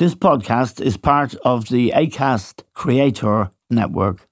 This 0.00 0.14
podcast 0.14 0.80
is 0.80 0.96
part 0.96 1.34
of 1.44 1.68
the 1.68 1.92
ACAST 1.94 2.62
Creator 2.72 3.50
Network. 3.68 4.26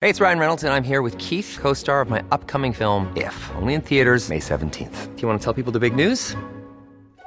Hey, 0.00 0.10
it's 0.10 0.20
Ryan 0.20 0.40
Reynolds, 0.40 0.64
and 0.64 0.72
I'm 0.72 0.82
here 0.82 1.00
with 1.00 1.16
Keith, 1.18 1.56
co 1.60 1.72
star 1.72 2.00
of 2.00 2.10
my 2.10 2.20
upcoming 2.32 2.72
film, 2.72 3.06
If, 3.14 3.36
only 3.54 3.74
in 3.74 3.80
theaters, 3.80 4.28
May 4.28 4.40
17th. 4.40 5.14
Do 5.14 5.22
you 5.22 5.28
want 5.28 5.40
to 5.40 5.44
tell 5.44 5.54
people 5.54 5.70
the 5.70 5.78
big 5.78 5.94
news? 5.94 6.34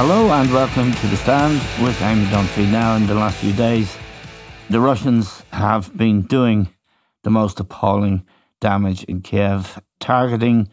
Hello 0.00 0.30
and 0.30 0.48
welcome 0.52 0.92
to 0.92 1.06
The 1.08 1.16
Stand 1.16 1.54
with 1.82 1.98
Eamon 1.98 2.26
Dunphy. 2.26 2.70
Now, 2.70 2.94
in 2.94 3.08
the 3.08 3.16
last 3.16 3.38
few 3.38 3.52
days, 3.52 3.96
the 4.70 4.78
Russians 4.78 5.42
have 5.50 5.96
been 5.96 6.22
doing 6.22 6.68
the 7.24 7.30
most 7.30 7.58
appalling 7.58 8.24
damage 8.60 9.02
in 9.02 9.22
Kiev, 9.22 9.82
targeting 9.98 10.68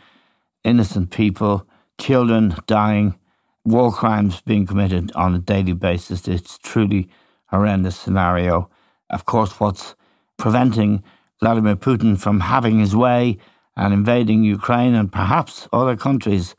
innocent 0.64 1.10
people, 1.10 1.68
children 1.98 2.56
dying, 2.68 3.18
war 3.64 3.92
crimes 3.92 4.42
being 4.42 4.68
committed 4.68 5.12
on 5.16 5.34
a 5.34 5.40
daily 5.40 5.74
basis. 5.74 6.28
It's 6.28 6.60
truly 6.60 7.10
horrendous 7.48 7.98
scenario. 7.98 8.70
Of 9.10 9.26
course, 9.26 9.60
what's 9.60 9.96
preventing 10.38 11.04
Vladimir 11.40 11.78
Putin 11.78 12.16
from 12.16 12.42
having 12.42 12.78
his 12.78 12.96
way 12.96 13.40
and 13.76 13.92
invading 13.92 14.44
Ukraine 14.44 14.94
and 14.94 15.12
perhaps 15.12 15.68
other 15.74 15.96
countries 15.96 16.56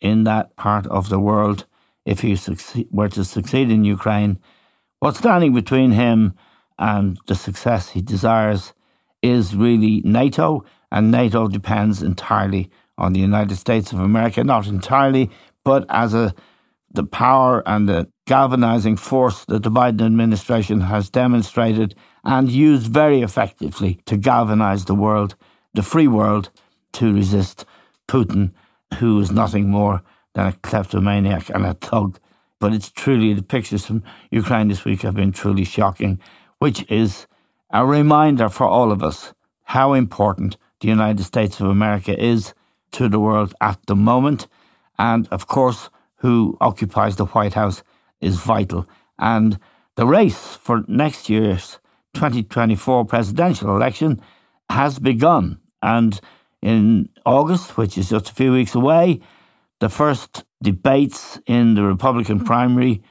in 0.00 0.24
that 0.24 0.56
part 0.56 0.84
of 0.88 1.10
the 1.10 1.20
world 1.20 1.64
if 2.08 2.20
he 2.20 2.34
succeed, 2.36 2.88
were 2.90 3.10
to 3.10 3.22
succeed 3.22 3.70
in 3.70 3.84
Ukraine. 3.84 4.38
What's 5.00 5.18
standing 5.18 5.52
between 5.52 5.92
him 5.92 6.34
and 6.78 7.18
the 7.26 7.34
success 7.34 7.90
he 7.90 8.00
desires 8.00 8.72
is 9.20 9.54
really 9.54 10.00
NATO, 10.04 10.64
and 10.90 11.10
NATO 11.10 11.48
depends 11.48 12.02
entirely 12.02 12.70
on 12.96 13.12
the 13.12 13.20
United 13.20 13.56
States 13.56 13.92
of 13.92 14.00
America, 14.00 14.42
not 14.42 14.66
entirely, 14.66 15.30
but 15.64 15.84
as 15.90 16.14
a 16.14 16.34
the 16.90 17.04
power 17.04 17.62
and 17.66 17.86
the 17.86 18.10
galvanizing 18.26 18.96
force 18.96 19.44
that 19.44 19.62
the 19.62 19.70
Biden 19.70 20.06
administration 20.06 20.80
has 20.80 21.10
demonstrated 21.10 21.94
and 22.24 22.48
used 22.48 22.86
very 22.90 23.20
effectively 23.20 24.00
to 24.06 24.16
galvanize 24.16 24.86
the 24.86 24.94
world, 24.94 25.36
the 25.74 25.82
free 25.82 26.08
world, 26.08 26.48
to 26.94 27.12
resist 27.12 27.66
Putin, 28.08 28.52
who 28.98 29.20
is 29.20 29.30
nothing 29.30 29.68
more 29.68 30.02
than 30.38 30.46
a 30.46 30.52
kleptomaniac 30.52 31.50
and 31.50 31.66
a 31.66 31.74
thug. 31.74 32.16
But 32.60 32.72
it's 32.72 32.92
truly, 32.92 33.34
the 33.34 33.42
pictures 33.42 33.86
from 33.86 34.04
Ukraine 34.30 34.68
this 34.68 34.84
week 34.84 35.02
have 35.02 35.16
been 35.16 35.32
truly 35.32 35.64
shocking, 35.64 36.20
which 36.60 36.88
is 36.88 37.26
a 37.72 37.84
reminder 37.84 38.48
for 38.48 38.64
all 38.68 38.92
of 38.92 39.02
us 39.02 39.34
how 39.64 39.94
important 39.94 40.56
the 40.78 40.86
United 40.86 41.24
States 41.24 41.58
of 41.58 41.66
America 41.66 42.16
is 42.16 42.54
to 42.92 43.08
the 43.08 43.18
world 43.18 43.52
at 43.60 43.84
the 43.86 43.96
moment. 43.96 44.46
And 44.96 45.26
of 45.32 45.48
course, 45.48 45.90
who 46.18 46.56
occupies 46.60 47.16
the 47.16 47.26
White 47.26 47.54
House 47.54 47.82
is 48.20 48.36
vital. 48.36 48.88
And 49.18 49.58
the 49.96 50.06
race 50.06 50.54
for 50.54 50.84
next 50.86 51.28
year's 51.28 51.80
2024 52.14 53.06
presidential 53.06 53.74
election 53.74 54.22
has 54.70 55.00
begun. 55.00 55.58
And 55.82 56.20
in 56.62 57.08
August, 57.26 57.76
which 57.76 57.98
is 57.98 58.10
just 58.10 58.30
a 58.30 58.34
few 58.34 58.52
weeks 58.52 58.76
away, 58.76 59.20
the 59.80 59.88
first 59.88 60.44
debates 60.62 61.40
in 61.46 61.74
the 61.74 61.82
Republican 61.82 62.44
primary 62.44 63.02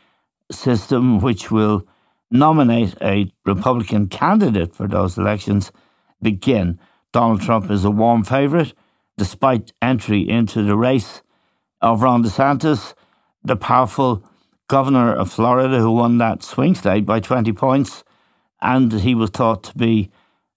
system, 0.51 1.19
which 1.19 1.51
will 1.51 1.87
nominate 2.29 2.95
a 3.01 3.31
Republican 3.45 4.07
candidate 4.07 4.75
for 4.75 4.87
those 4.87 5.17
elections, 5.17 5.71
begin. 6.21 6.79
Donald 7.13 7.41
Trump 7.41 7.71
is 7.71 7.85
a 7.85 7.91
warm 7.91 8.23
favourite, 8.23 8.73
despite 9.17 9.73
entry 9.81 10.27
into 10.27 10.63
the 10.63 10.75
race 10.75 11.21
of 11.81 12.01
Ron 12.01 12.23
DeSantis, 12.23 12.93
the 13.43 13.55
powerful 13.55 14.23
governor 14.67 15.13
of 15.13 15.31
Florida 15.31 15.79
who 15.79 15.91
won 15.91 16.17
that 16.17 16.43
swing 16.43 16.75
state 16.75 17.05
by 17.05 17.19
20 17.19 17.53
points, 17.53 18.03
and 18.61 18.91
he 18.91 19.15
was 19.15 19.29
thought 19.29 19.63
to 19.63 19.77
be 19.77 20.11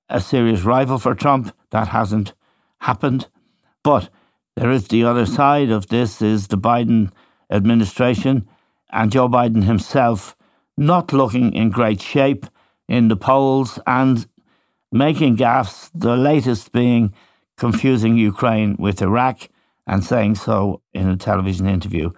a 0.09 0.21
serious 0.21 0.63
rival 0.63 0.99
for 0.99 1.15
Trump. 1.15 1.55
That 1.71 1.89
hasn't 1.89 2.33
happened. 2.81 3.29
But 3.85 4.09
there 4.61 4.71
is 4.71 4.89
the 4.89 5.05
other 5.05 5.25
side 5.25 5.71
of 5.71 5.87
this 5.87 6.21
is 6.21 6.49
the 6.49 6.59
Biden 6.59 7.11
administration 7.51 8.47
and 8.91 9.11
Joe 9.11 9.27
Biden 9.27 9.65
himself 9.65 10.37
not 10.77 11.15
looking 11.15 11.55
in 11.55 11.71
great 11.71 12.03
shape 12.03 12.45
in 12.87 13.09
the 13.09 13.17
polls 13.17 13.79
and 13.87 14.27
making 14.93 15.39
gaffes, 15.39 15.91
the 15.95 16.15
latest 16.15 16.73
being 16.73 17.15
confusing 17.57 18.19
Ukraine 18.19 18.77
with 18.79 19.01
Iraq 19.01 19.49
and 19.87 20.05
saying 20.05 20.35
so 20.35 20.83
in 20.93 21.09
a 21.09 21.17
television 21.17 21.67
interview. 21.67 22.11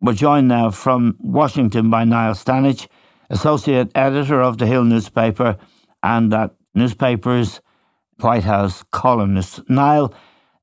We're 0.00 0.12
joined 0.12 0.46
now 0.46 0.70
from 0.70 1.16
Washington 1.18 1.90
by 1.90 2.04
Niall 2.04 2.34
Stanage, 2.34 2.86
Associate 3.30 3.90
Editor 3.96 4.40
of 4.40 4.58
the 4.58 4.66
Hill 4.66 4.84
newspaper 4.84 5.56
and 6.04 6.30
that 6.30 6.54
newspaper's 6.72 7.60
White 8.20 8.44
House 8.44 8.84
columnist. 8.92 9.68
Niall, 9.68 10.14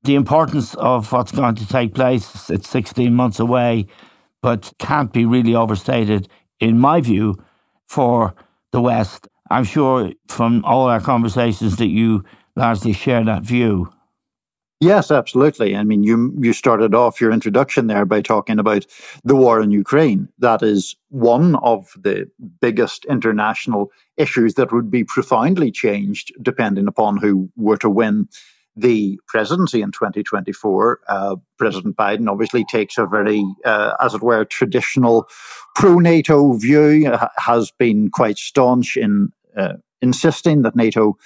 the 0.02 0.14
importance 0.14 0.74
of 0.74 1.12
what's 1.12 1.32
going 1.32 1.54
to 1.56 1.66
take 1.66 1.94
place, 1.94 2.50
it's 2.50 2.68
16 2.68 3.14
months 3.14 3.40
away, 3.40 3.86
but 4.42 4.72
can't 4.78 5.12
be 5.12 5.24
really 5.24 5.54
overstated, 5.54 6.28
in 6.60 6.78
my 6.78 7.00
view, 7.00 7.36
for 7.86 8.34
the 8.72 8.80
West. 8.80 9.28
I'm 9.50 9.64
sure 9.64 10.12
from 10.28 10.64
all 10.64 10.88
our 10.88 11.00
conversations 11.00 11.76
that 11.76 11.88
you 11.88 12.24
largely 12.54 12.92
share 12.92 13.24
that 13.24 13.42
view. 13.42 13.92
Yes, 14.80 15.10
absolutely. 15.10 15.74
I 15.74 15.82
mean, 15.82 16.04
you 16.04 16.32
you 16.38 16.52
started 16.52 16.94
off 16.94 17.20
your 17.20 17.32
introduction 17.32 17.88
there 17.88 18.04
by 18.04 18.20
talking 18.20 18.60
about 18.60 18.86
the 19.24 19.34
war 19.34 19.60
in 19.60 19.72
Ukraine. 19.72 20.28
That 20.38 20.62
is 20.62 20.94
one 21.08 21.56
of 21.56 21.88
the 21.96 22.30
biggest 22.60 23.04
international 23.06 23.90
issues 24.16 24.54
that 24.54 24.72
would 24.72 24.88
be 24.88 25.02
profoundly 25.02 25.72
changed 25.72 26.32
depending 26.40 26.86
upon 26.86 27.16
who 27.16 27.50
were 27.56 27.78
to 27.78 27.90
win 27.90 28.28
the 28.80 29.18
presidency 29.26 29.82
in 29.82 29.92
2024. 29.92 31.00
Uh, 31.08 31.36
President 31.58 31.96
Biden 31.96 32.30
obviously 32.30 32.64
takes 32.64 32.98
a 32.98 33.06
very, 33.06 33.44
uh, 33.64 33.94
as 34.00 34.14
it 34.14 34.22
were, 34.22 34.44
traditional 34.44 35.28
pro-NATO 35.74 36.54
view. 36.54 37.10
Uh, 37.10 37.28
has 37.36 37.70
been 37.78 38.10
quite 38.10 38.38
staunch 38.38 38.96
in 38.96 39.30
uh, 39.56 39.74
insisting 40.00 40.62
that 40.62 40.76
NATO 40.76 41.16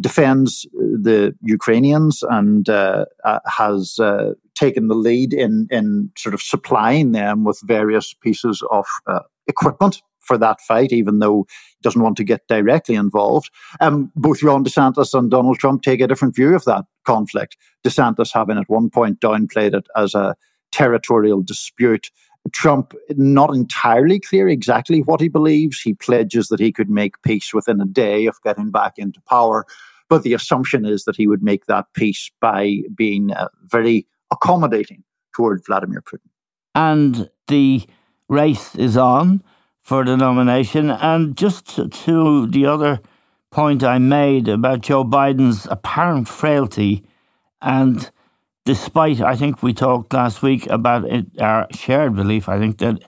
defends 0.00 0.66
the 0.72 1.34
Ukrainians 1.42 2.22
and 2.22 2.68
uh, 2.68 3.04
uh, 3.24 3.40
has 3.46 3.98
uh, 3.98 4.32
taken 4.54 4.88
the 4.88 4.94
lead 4.94 5.32
in 5.32 5.68
in 5.70 6.10
sort 6.16 6.34
of 6.34 6.42
supplying 6.42 7.12
them 7.12 7.44
with 7.44 7.60
various 7.64 8.14
pieces 8.14 8.62
of 8.70 8.86
uh, 9.06 9.20
equipment 9.46 10.02
for 10.22 10.38
that 10.38 10.60
fight, 10.60 10.92
even 10.92 11.18
though 11.18 11.46
he 11.48 11.82
doesn't 11.82 12.02
want 12.02 12.16
to 12.16 12.24
get 12.24 12.46
directly 12.48 12.94
involved. 12.94 13.50
Um, 13.80 14.10
both 14.16 14.42
Ron 14.42 14.64
DeSantis 14.64 15.16
and 15.16 15.30
Donald 15.30 15.58
Trump 15.58 15.82
take 15.82 16.00
a 16.00 16.06
different 16.06 16.36
view 16.36 16.54
of 16.54 16.64
that 16.64 16.84
conflict. 17.04 17.56
DeSantis 17.84 18.32
having 18.32 18.58
at 18.58 18.68
one 18.68 18.90
point 18.90 19.20
downplayed 19.20 19.74
it 19.74 19.86
as 19.96 20.14
a 20.14 20.36
territorial 20.70 21.42
dispute 21.42 22.10
Trump 22.50 22.94
not 23.10 23.54
entirely 23.54 24.18
clear 24.18 24.48
exactly 24.48 25.00
what 25.00 25.20
he 25.20 25.28
believes. 25.28 25.80
He 25.80 25.94
pledges 25.94 26.48
that 26.48 26.60
he 26.60 26.72
could 26.72 26.90
make 26.90 27.22
peace 27.22 27.54
within 27.54 27.80
a 27.80 27.86
day 27.86 28.26
of 28.26 28.40
getting 28.42 28.70
back 28.70 28.94
into 28.98 29.20
power. 29.22 29.64
But 30.08 30.24
the 30.24 30.34
assumption 30.34 30.84
is 30.84 31.04
that 31.04 31.16
he 31.16 31.26
would 31.26 31.42
make 31.42 31.66
that 31.66 31.86
peace 31.94 32.30
by 32.40 32.80
being 32.94 33.32
uh, 33.32 33.48
very 33.64 34.06
accommodating 34.30 35.04
toward 35.34 35.64
Vladimir 35.64 36.02
Putin. 36.02 36.30
And 36.74 37.30
the 37.48 37.84
race 38.28 38.74
is 38.74 38.96
on 38.96 39.42
for 39.82 40.04
the 40.04 40.16
nomination. 40.16 40.90
And 40.90 41.36
just 41.36 41.66
to 42.04 42.46
the 42.46 42.66
other 42.66 43.00
point 43.50 43.84
I 43.84 43.98
made 43.98 44.48
about 44.48 44.80
Joe 44.80 45.04
Biden's 45.04 45.66
apparent 45.66 46.28
frailty, 46.28 47.04
and 47.60 48.10
despite, 48.64 49.20
I 49.20 49.36
think 49.36 49.62
we 49.62 49.74
talked 49.74 50.14
last 50.14 50.40
week 50.42 50.66
about 50.68 51.04
it, 51.04 51.26
our 51.40 51.66
shared 51.72 52.16
belief, 52.16 52.48
I 52.48 52.58
think 52.58 52.78
that 52.78 53.02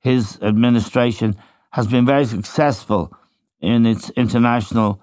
his 0.00 0.38
administration 0.42 1.36
has 1.70 1.86
been 1.86 2.06
very 2.06 2.24
successful 2.24 3.12
in 3.60 3.86
its 3.86 4.10
international 4.10 5.00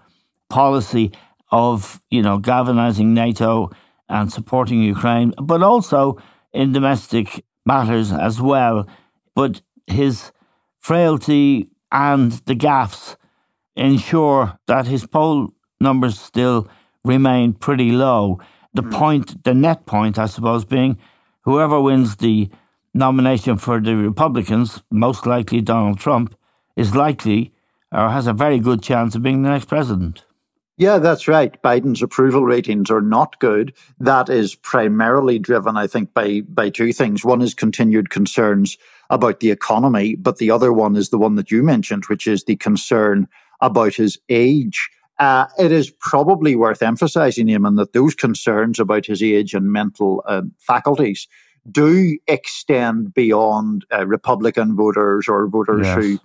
policy 0.49 1.11
of, 1.51 2.01
you 2.09 2.21
know, 2.21 2.37
galvanizing 2.37 3.13
NATO 3.13 3.69
and 4.09 4.31
supporting 4.31 4.81
Ukraine, 4.81 5.33
but 5.41 5.63
also 5.63 6.17
in 6.53 6.71
domestic 6.71 7.43
matters 7.65 8.11
as 8.11 8.41
well. 8.41 8.87
But 9.35 9.61
his 9.87 10.31
frailty 10.81 11.69
and 11.91 12.33
the 12.45 12.55
gaffes 12.55 13.15
ensure 13.75 14.59
that 14.67 14.87
his 14.87 15.05
poll 15.05 15.53
numbers 15.79 16.19
still 16.19 16.67
remain 17.03 17.53
pretty 17.53 17.91
low. 17.91 18.39
The 18.73 18.83
mm. 18.83 18.91
point, 18.91 19.43
the 19.43 19.53
net 19.53 19.85
point, 19.85 20.19
I 20.19 20.25
suppose, 20.25 20.65
being 20.65 20.97
whoever 21.41 21.79
wins 21.79 22.17
the 22.17 22.49
nomination 22.93 23.57
for 23.57 23.79
the 23.79 23.95
Republicans, 23.95 24.81
most 24.91 25.25
likely 25.25 25.61
Donald 25.61 25.99
Trump, 25.99 26.35
is 26.75 26.95
likely 26.95 27.53
or 27.91 28.09
has 28.09 28.27
a 28.27 28.33
very 28.33 28.59
good 28.59 28.81
chance 28.81 29.15
of 29.15 29.23
being 29.23 29.41
the 29.41 29.49
next 29.49 29.65
president. 29.65 30.23
Yeah, 30.77 30.97
that's 30.97 31.27
right. 31.27 31.61
Biden's 31.61 32.01
approval 32.01 32.43
ratings 32.43 32.89
are 32.89 33.01
not 33.01 33.39
good. 33.39 33.73
That 33.99 34.29
is 34.29 34.55
primarily 34.55 35.37
driven, 35.37 35.77
I 35.77 35.85
think, 35.85 36.13
by 36.13 36.41
by 36.41 36.69
two 36.69 36.91
things. 36.91 37.23
One 37.23 37.41
is 37.41 37.53
continued 37.53 38.09
concerns 38.09 38.77
about 39.11 39.41
the 39.41 39.51
economy, 39.51 40.15
but 40.15 40.37
the 40.37 40.49
other 40.49 40.71
one 40.73 40.95
is 40.95 41.09
the 41.09 41.17
one 41.17 41.35
that 41.35 41.51
you 41.51 41.61
mentioned, 41.61 42.05
which 42.05 42.25
is 42.25 42.45
the 42.45 42.55
concern 42.55 43.27
about 43.59 43.93
his 43.93 44.17
age. 44.29 44.89
Uh, 45.19 45.45
it 45.59 45.71
is 45.71 45.91
probably 45.99 46.55
worth 46.55 46.81
emphasizing, 46.81 47.47
Eamon, 47.47 47.77
that 47.77 47.93
those 47.93 48.15
concerns 48.15 48.79
about 48.79 49.05
his 49.05 49.21
age 49.21 49.53
and 49.53 49.71
mental 49.71 50.23
uh, 50.25 50.41
faculties 50.57 51.27
do 51.69 52.17
extend 52.27 53.13
beyond 53.13 53.85
uh, 53.93 54.07
Republican 54.07 54.75
voters 54.75 55.27
or 55.27 55.47
voters 55.47 55.85
yes. 55.85 55.95
who 55.95 56.19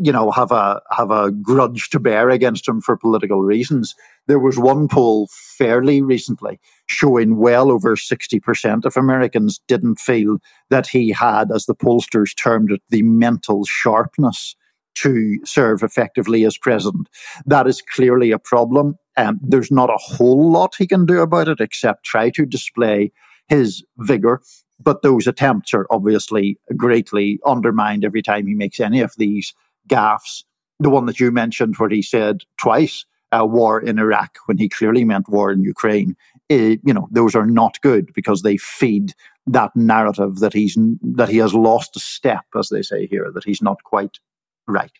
you 0.00 0.12
know 0.12 0.30
have 0.30 0.50
a 0.50 0.80
have 0.90 1.10
a 1.10 1.30
grudge 1.30 1.90
to 1.90 2.00
bear 2.00 2.30
against 2.30 2.66
him 2.66 2.80
for 2.80 2.96
political 2.96 3.42
reasons. 3.42 3.94
There 4.26 4.38
was 4.38 4.58
one 4.58 4.88
poll 4.88 5.28
fairly 5.58 6.00
recently 6.00 6.58
showing 6.86 7.36
well 7.36 7.70
over 7.70 7.94
60% 7.96 8.84
of 8.84 8.96
Americans 8.96 9.60
didn't 9.68 9.98
feel 9.98 10.38
that 10.70 10.86
he 10.86 11.10
had, 11.10 11.50
as 11.50 11.66
the 11.66 11.74
pollsters 11.74 12.34
termed 12.36 12.72
it, 12.72 12.80
the 12.88 13.02
mental 13.02 13.64
sharpness 13.64 14.56
to 14.94 15.38
serve 15.44 15.82
effectively 15.82 16.44
as 16.44 16.56
president. 16.56 17.08
That 17.46 17.66
is 17.66 17.82
clearly 17.82 18.30
a 18.30 18.38
problem. 18.38 18.96
Um, 19.16 19.38
there's 19.42 19.70
not 19.70 19.90
a 19.90 19.98
whole 19.98 20.50
lot 20.50 20.76
he 20.76 20.86
can 20.86 21.04
do 21.04 21.20
about 21.20 21.48
it 21.48 21.60
except 21.60 22.04
try 22.04 22.30
to 22.30 22.46
display 22.46 23.12
his 23.48 23.84
vigor. 23.98 24.40
But 24.80 25.02
those 25.02 25.26
attempts 25.26 25.72
are 25.72 25.86
obviously 25.90 26.58
greatly 26.76 27.38
undermined 27.46 28.04
every 28.04 28.22
time 28.22 28.46
he 28.46 28.54
makes 28.54 28.80
any 28.80 29.00
of 29.00 29.12
these 29.16 29.54
gaffes. 29.88 30.44
The 30.80 30.90
one 30.90 31.06
that 31.06 31.20
you 31.20 31.30
mentioned, 31.30 31.76
where 31.76 31.88
he 31.88 32.02
said 32.02 32.42
twice, 32.58 33.04
uh, 33.32 33.44
war 33.44 33.80
in 33.80 33.98
Iraq, 33.98 34.38
when 34.46 34.58
he 34.58 34.68
clearly 34.68 35.04
meant 35.04 35.28
war 35.28 35.50
in 35.50 35.62
Ukraine, 35.62 36.16
it, 36.48 36.80
you 36.84 36.92
know, 36.92 37.08
those 37.10 37.34
are 37.34 37.46
not 37.46 37.80
good 37.80 38.12
because 38.12 38.42
they 38.42 38.56
feed 38.56 39.14
that 39.46 39.74
narrative 39.74 40.38
that 40.38 40.52
he's 40.52 40.76
that 41.02 41.28
he 41.28 41.38
has 41.38 41.54
lost 41.54 41.96
a 41.96 42.00
step, 42.00 42.44
as 42.58 42.68
they 42.68 42.82
say 42.82 43.06
here, 43.06 43.30
that 43.32 43.44
he's 43.44 43.62
not 43.62 43.82
quite 43.84 44.18
right. 44.66 44.92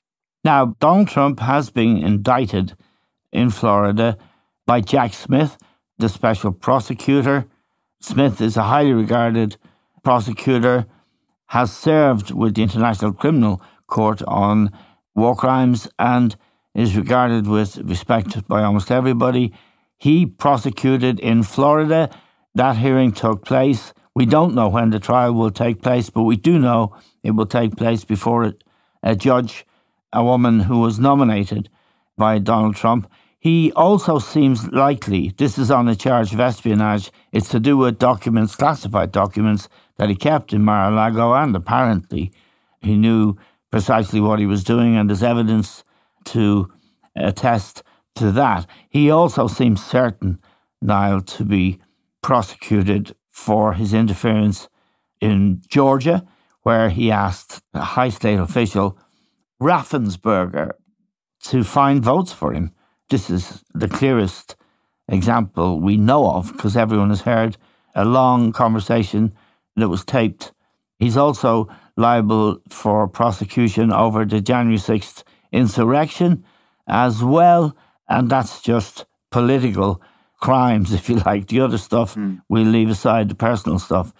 Now, 0.44 0.76
Donald 0.80 1.08
Trump 1.08 1.40
has 1.40 1.70
been 1.70 1.96
indicted 1.98 2.76
in 3.32 3.50
Florida 3.50 4.18
by 4.66 4.80
Jack 4.80 5.14
Smith, 5.14 5.56
the 5.98 6.08
special 6.08 6.52
prosecutor. 6.52 7.46
Smith 8.00 8.40
is 8.40 8.56
a 8.56 8.64
highly 8.64 8.92
regarded 8.92 9.56
prosecutor, 10.02 10.86
has 11.46 11.74
served 11.74 12.30
with 12.30 12.54
the 12.54 12.62
International 12.62 13.12
Criminal 13.12 13.62
Court 13.98 14.20
on 14.26 14.56
war 15.14 15.36
crimes, 15.36 15.80
and 15.98 16.36
is 16.74 16.96
regarded 16.96 17.46
with 17.46 17.70
respect 17.78 18.30
by 18.48 18.60
almost 18.64 18.90
everybody. 18.90 19.52
He 19.96 20.26
prosecuted 20.26 21.20
in 21.20 21.44
Florida. 21.44 22.10
That 22.56 22.76
hearing 22.76 23.12
took 23.12 23.44
place. 23.44 23.82
We 24.14 24.26
don't 24.26 24.54
know 24.54 24.68
when 24.68 24.90
the 24.90 25.00
trial 25.08 25.32
will 25.34 25.50
take 25.64 25.78
place, 25.82 26.10
but 26.10 26.24
we 26.30 26.36
do 26.36 26.58
know 26.58 26.80
it 27.22 27.32
will 27.36 27.50
take 27.58 27.76
place 27.76 28.04
before 28.04 28.54
a 29.02 29.14
judge, 29.16 29.64
a 30.12 30.22
woman 30.22 30.60
who 30.68 30.78
was 30.80 30.98
nominated 30.98 31.68
by 32.16 32.38
Donald 32.38 32.76
Trump. 32.76 33.10
He 33.38 33.72
also 33.72 34.18
seems 34.18 34.58
likely, 34.86 35.22
this 35.36 35.58
is 35.58 35.70
on 35.70 35.88
a 35.88 35.96
charge 35.96 36.32
of 36.32 36.40
espionage, 36.40 37.10
it's 37.30 37.50
to 37.50 37.60
do 37.60 37.76
with 37.76 37.98
documents, 37.98 38.56
classified 38.56 39.10
documents 39.12 39.68
that 39.96 40.08
he 40.08 40.16
kept 40.16 40.52
in 40.52 40.64
Mar 40.64 40.90
a 40.90 40.94
Lago, 40.94 41.34
and 41.34 41.54
apparently 41.54 42.32
he 42.80 42.96
knew 42.96 43.36
precisely 43.74 44.20
what 44.20 44.38
he 44.38 44.46
was 44.46 44.62
doing, 44.62 44.96
and 44.96 45.10
there's 45.10 45.20
evidence 45.20 45.82
to 46.24 46.70
uh, 47.18 47.26
attest 47.26 47.82
to 48.14 48.30
that. 48.30 48.68
He 48.88 49.10
also 49.10 49.48
seems 49.48 49.84
certain, 49.84 50.38
Niall, 50.80 51.22
to 51.22 51.44
be 51.44 51.80
prosecuted 52.22 53.16
for 53.32 53.72
his 53.72 53.92
interference 53.92 54.68
in 55.20 55.60
Georgia, 55.66 56.24
where 56.62 56.88
he 56.88 57.10
asked 57.10 57.62
a 57.74 57.80
high 57.80 58.10
state 58.10 58.38
official, 58.38 58.96
Raffensperger, 59.60 60.70
to 61.42 61.64
find 61.64 62.00
votes 62.00 62.32
for 62.32 62.52
him. 62.52 62.70
This 63.10 63.28
is 63.28 63.64
the 63.74 63.88
clearest 63.88 64.54
example 65.08 65.80
we 65.80 65.96
know 65.96 66.30
of 66.30 66.52
because 66.52 66.76
everyone 66.76 67.10
has 67.10 67.22
heard 67.22 67.56
a 67.96 68.04
long 68.04 68.52
conversation 68.52 69.34
that 69.74 69.88
was 69.88 70.04
taped. 70.04 70.52
He's 71.00 71.16
also 71.16 71.68
liable 71.96 72.58
for 72.68 73.06
prosecution 73.08 73.92
over 73.92 74.24
the 74.24 74.40
January 74.40 74.78
6th 74.78 75.22
insurrection 75.52 76.44
as 76.88 77.22
well 77.22 77.76
and 78.08 78.28
that's 78.28 78.60
just 78.60 79.06
political 79.30 80.00
crimes, 80.38 80.92
if 80.98 81.08
you 81.08 81.16
like. 81.16 81.48
The 81.48 81.60
other 81.60 81.78
stuff 81.78 82.14
mm. 82.14 82.40
we'll 82.48 82.66
leave 82.66 82.90
aside, 82.90 83.28
the 83.28 83.34
personal 83.34 83.78
stuff. 83.78 84.12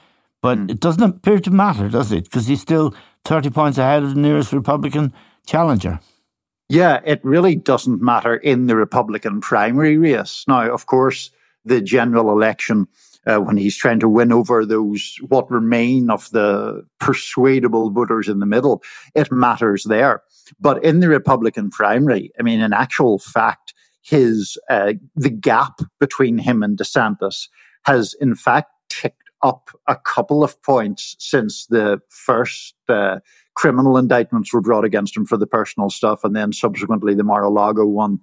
But 0.43 0.59
mm. 0.59 0.71
it 0.71 0.81
doesn't 0.81 1.03
appear 1.03 1.39
to 1.41 1.51
matter, 1.51 1.89
does 1.89 2.13
it? 2.13 2.25
Because 2.25 2.47
he's 2.47 2.61
still 2.61 2.95
30 3.25 3.51
points 3.51 3.79
ahead 3.79 4.03
of 4.03 4.15
the 4.15 4.21
nearest 4.21 4.53
Republican 4.53 5.13
challenger. 5.47 6.01
Yeah, 6.69 7.01
it 7.05 7.21
really 7.25 7.57
doesn't 7.57 8.03
matter 8.03 8.37
in 8.37 8.67
the 8.67 8.77
Republican 8.77 9.41
primary 9.41 9.99
race. 9.99 10.45
Now, 10.49 10.71
of 10.73 10.87
course, 10.87 11.31
the 11.65 11.81
general 11.81 12.31
election, 12.31 12.89
uh, 13.27 13.39
when 13.39 13.57
he's 13.57 13.77
trying 13.77 14.01
to 14.01 14.09
win 14.09 14.33
over 14.33 14.65
those 14.65 15.17
what 15.29 15.51
remain 15.51 16.11
of 16.11 16.31
the 16.31 16.85
persuadable 17.01 17.91
voters 17.91 18.29
in 18.29 18.39
the 18.39 18.47
middle, 18.47 18.83
it 19.15 19.33
matters 19.33 19.85
there. 19.85 20.23
But 20.61 20.83
in 20.85 21.01
the 21.01 21.09
Republican 21.09 21.71
primary, 21.71 22.31
I 22.39 22.43
mean, 22.43 22.61
in 22.61 22.73
actual 22.73 23.19
fact, 23.19 23.75
his 24.03 24.59
uh, 24.69 24.95
the 25.17 25.31
gap 25.31 25.81
between 25.99 26.39
him 26.39 26.63
and 26.63 26.77
DeSantis 26.77 27.49
has 27.85 28.15
in 28.21 28.35
fact 28.35 28.71
ticked 28.89 29.31
up 29.43 29.71
a 29.87 29.97
couple 29.97 30.43
of 30.43 30.61
points 30.63 31.17
since 31.19 31.67
the 31.67 32.01
first 32.09 32.75
uh, 32.89 33.19
criminal 33.55 33.97
indictments 33.97 34.53
were 34.53 34.61
brought 34.61 34.85
against 34.85 35.17
him 35.17 35.27
for 35.27 35.37
the 35.37 35.47
personal 35.47 35.91
stuff, 35.91 36.25
and 36.25 36.35
then 36.35 36.53
subsequently 36.53 37.15
the 37.15 37.25
Mar-a-Lago 37.25 37.87
one 37.87 38.19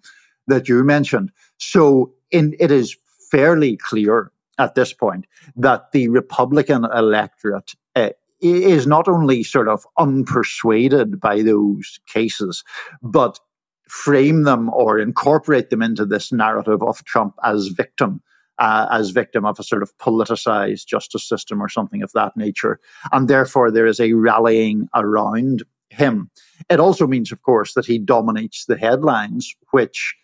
that 0.47 0.67
you 0.67 0.83
mentioned. 0.83 1.31
So, 1.57 2.13
in, 2.31 2.55
it 2.59 2.71
is 2.71 2.97
fairly 3.31 3.77
clear 3.77 4.31
at 4.57 4.75
this 4.75 4.93
point 4.93 5.25
that 5.55 5.91
the 5.91 6.07
Republican 6.09 6.85
electorate 6.85 7.73
uh, 7.95 8.09
is 8.41 8.87
not 8.87 9.07
only 9.07 9.43
sort 9.43 9.67
of 9.67 9.85
unpersuaded 9.97 11.19
by 11.19 11.41
those 11.41 11.99
cases, 12.07 12.63
but 13.01 13.39
frame 13.87 14.43
them 14.43 14.69
or 14.69 14.97
incorporate 14.97 15.69
them 15.69 15.81
into 15.81 16.05
this 16.05 16.31
narrative 16.31 16.81
of 16.81 17.03
Trump 17.03 17.35
as 17.43 17.67
victim. 17.67 18.21
Uh, 18.57 18.87
as 18.91 19.09
victim 19.09 19.43
of 19.43 19.57
a 19.59 19.63
sort 19.63 19.81
of 19.81 19.97
politicized 19.97 20.85
justice 20.85 21.27
system 21.27 21.59
or 21.59 21.67
something 21.67 22.03
of 22.03 22.11
that 22.11 22.37
nature. 22.37 22.79
And 23.11 23.27
therefore, 23.27 23.71
there 23.71 23.87
is 23.87 23.99
a 23.99 24.13
rallying 24.13 24.87
around 24.93 25.63
him. 25.89 26.29
It 26.69 26.79
also 26.79 27.07
means, 27.07 27.31
of 27.31 27.41
course, 27.41 27.73
that 27.73 27.87
he 27.87 27.97
dominates 27.97 28.65
the 28.65 28.77
headlines, 28.77 29.55
which 29.71 30.15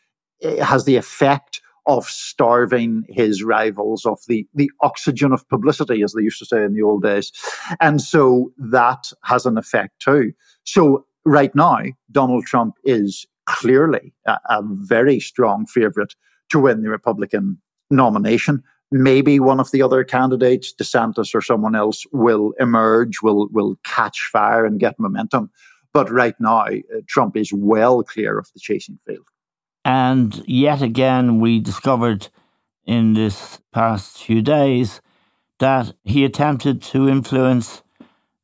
eh, 0.44 0.64
has 0.64 0.86
the 0.86 0.98
effect 0.98 1.57
of 1.88 2.06
starving 2.06 3.06
his 3.10 3.44
rivals 3.44 4.06
of 4.06 4.20
the, 4.28 4.46
the 4.54 4.70
oxygen 4.82 5.32
of 5.32 5.48
publicity, 5.50 6.04
as 6.04 6.14
they 6.14 6.22
used 6.22 6.40
to 6.40 6.46
say 6.46 6.64
in 6.64 6.74
the 6.74 6.84
old 6.84 7.02
days. 7.02 7.32
And 7.80 8.02
so 8.02 8.52
that 8.58 9.12
has 9.24 9.46
an 9.46 9.58
effect 9.58 10.00
too. 10.00 10.34
So 10.64 11.06
right 11.26 11.56
now, 11.56 11.80
Donald 12.12 12.46
Trump 12.46 12.76
is 12.84 13.26
clearly 13.46 14.14
a, 14.26 14.38
a 14.50 14.62
very 14.64 15.20
strong 15.20 15.66
favorite 15.66 16.14
to 16.50 16.60
win 16.60 16.84
the 16.84 16.90
Republican 16.90 17.58
nomination. 17.90 18.64
maybe 18.92 19.40
one 19.40 19.60
of 19.60 19.72
the 19.72 19.82
other 19.82 20.04
candidates, 20.04 20.74
DeSantis 20.74 21.36
or 21.36 21.42
someone 21.42 21.76
else, 21.76 22.06
will 22.12 22.54
emerge, 22.60 23.22
will 23.22 23.48
will 23.52 23.78
catch 23.84 24.30
fire 24.32 24.66
and 24.66 24.80
get 24.80 25.00
momentum. 25.00 25.50
But 25.94 26.12
right 26.12 26.36
now, 26.40 26.66
uh, 26.66 27.02
Trump 27.08 27.36
is 27.36 27.52
well 27.54 28.04
clear 28.04 28.38
of 28.38 28.48
the 28.54 28.60
chasing 28.60 29.00
field. 29.06 29.26
And 29.88 30.44
yet 30.46 30.82
again, 30.82 31.40
we 31.40 31.62
discovered 31.62 32.28
in 32.86 33.14
this 33.14 33.62
past 33.72 34.18
few 34.18 34.42
days 34.42 35.00
that 35.60 35.94
he 36.04 36.26
attempted 36.26 36.82
to 36.92 37.08
influence 37.08 37.84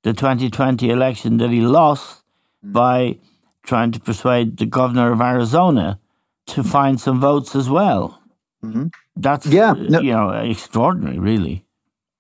the 0.04 0.14
2020 0.14 0.90
election 0.90 1.40
that 1.40 1.50
he 1.50 1.60
lost 1.60 2.24
mm. 2.66 2.72
by 2.72 3.18
trying 3.64 3.92
to 3.92 4.00
persuade 4.00 4.56
the 4.56 4.66
governor 4.66 5.12
of 5.12 5.20
Arizona 5.20 6.00
to 6.46 6.64
find 6.64 7.02
some 7.02 7.20
votes 7.20 7.58
as 7.58 7.70
well. 7.70 8.22
Mm-hmm. 8.64 8.88
That's 9.18 9.46
yeah, 9.46 9.74
no, 9.74 10.00
you 10.00 10.14
know 10.14 10.30
extraordinary, 10.30 11.20
really. 11.20 11.66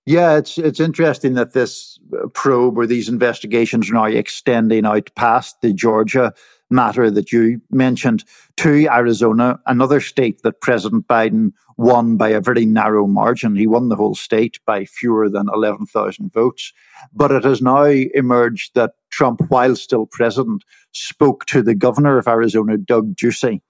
Yeah, 0.05 0.35
it's 0.35 0.57
it's 0.57 0.81
interesting 0.81 1.35
that 1.35 1.53
this 1.53 1.97
probe 2.33 2.77
or 2.77 2.85
these 2.85 3.07
investigations 3.07 3.89
are 3.89 3.93
now 3.93 4.03
extending 4.03 4.85
out 4.85 5.09
past 5.15 5.61
the 5.61 5.71
Georgia 5.71 6.33
matter 6.73 7.09
that 7.11 7.31
you 7.31 7.61
mentioned 7.69 8.23
to 8.57 8.87
Arizona, 8.87 9.59
another 9.65 10.01
state 10.01 10.41
that 10.41 10.61
President 10.61 11.07
Biden 11.07 11.53
won 11.77 12.17
by 12.17 12.29
a 12.29 12.41
very 12.41 12.65
narrow 12.65 13.07
margin. 13.07 13.55
He 13.55 13.67
won 13.67 13.89
the 13.89 13.95
whole 13.95 14.15
state 14.15 14.59
by 14.65 14.85
fewer 14.85 15.29
than 15.29 15.47
11,000 15.53 16.31
votes. 16.33 16.73
But 17.13 17.31
it 17.31 17.43
has 17.43 17.61
now 17.61 17.83
emerged 17.85 18.75
that 18.75 18.93
Trump, 19.09 19.41
while 19.49 19.75
still 19.75 20.05
president, 20.05 20.63
spoke 20.91 21.45
to 21.45 21.61
the 21.61 21.75
governor 21.75 22.17
of 22.17 22.27
Arizona, 22.27 22.77
Doug 22.77 23.15
Ducey, 23.15 23.61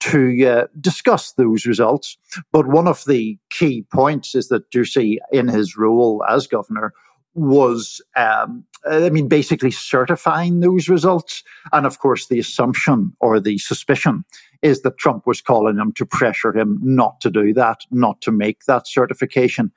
to 0.00 0.46
uh, 0.46 0.66
discuss 0.80 1.32
those 1.32 1.64
results. 1.64 2.16
But 2.52 2.66
one 2.66 2.88
of 2.88 3.04
the 3.06 3.38
key 3.50 3.84
points 3.92 4.34
is 4.34 4.48
that 4.48 4.70
Ducey, 4.70 5.18
in 5.32 5.48
his 5.48 5.76
role 5.76 6.24
as 6.28 6.46
governor, 6.46 6.92
was, 7.34 8.00
um, 8.16 8.64
I 8.84 9.10
mean, 9.10 9.28
basically 9.28 9.70
certifying 9.70 10.60
those 10.60 10.88
results. 10.88 11.42
And 11.72 11.86
of 11.86 11.98
course, 11.98 12.26
the 12.26 12.38
assumption 12.38 13.14
or 13.20 13.40
the 13.40 13.58
suspicion 13.58 14.24
is 14.62 14.82
that 14.82 14.98
Trump 14.98 15.26
was 15.26 15.40
calling 15.40 15.76
him 15.76 15.92
to 15.92 16.06
pressure 16.06 16.56
him 16.56 16.78
not 16.82 17.20
to 17.20 17.30
do 17.30 17.52
that, 17.54 17.80
not 17.90 18.20
to 18.22 18.30
make 18.30 18.64
that 18.64 18.86
certification. 18.86 19.72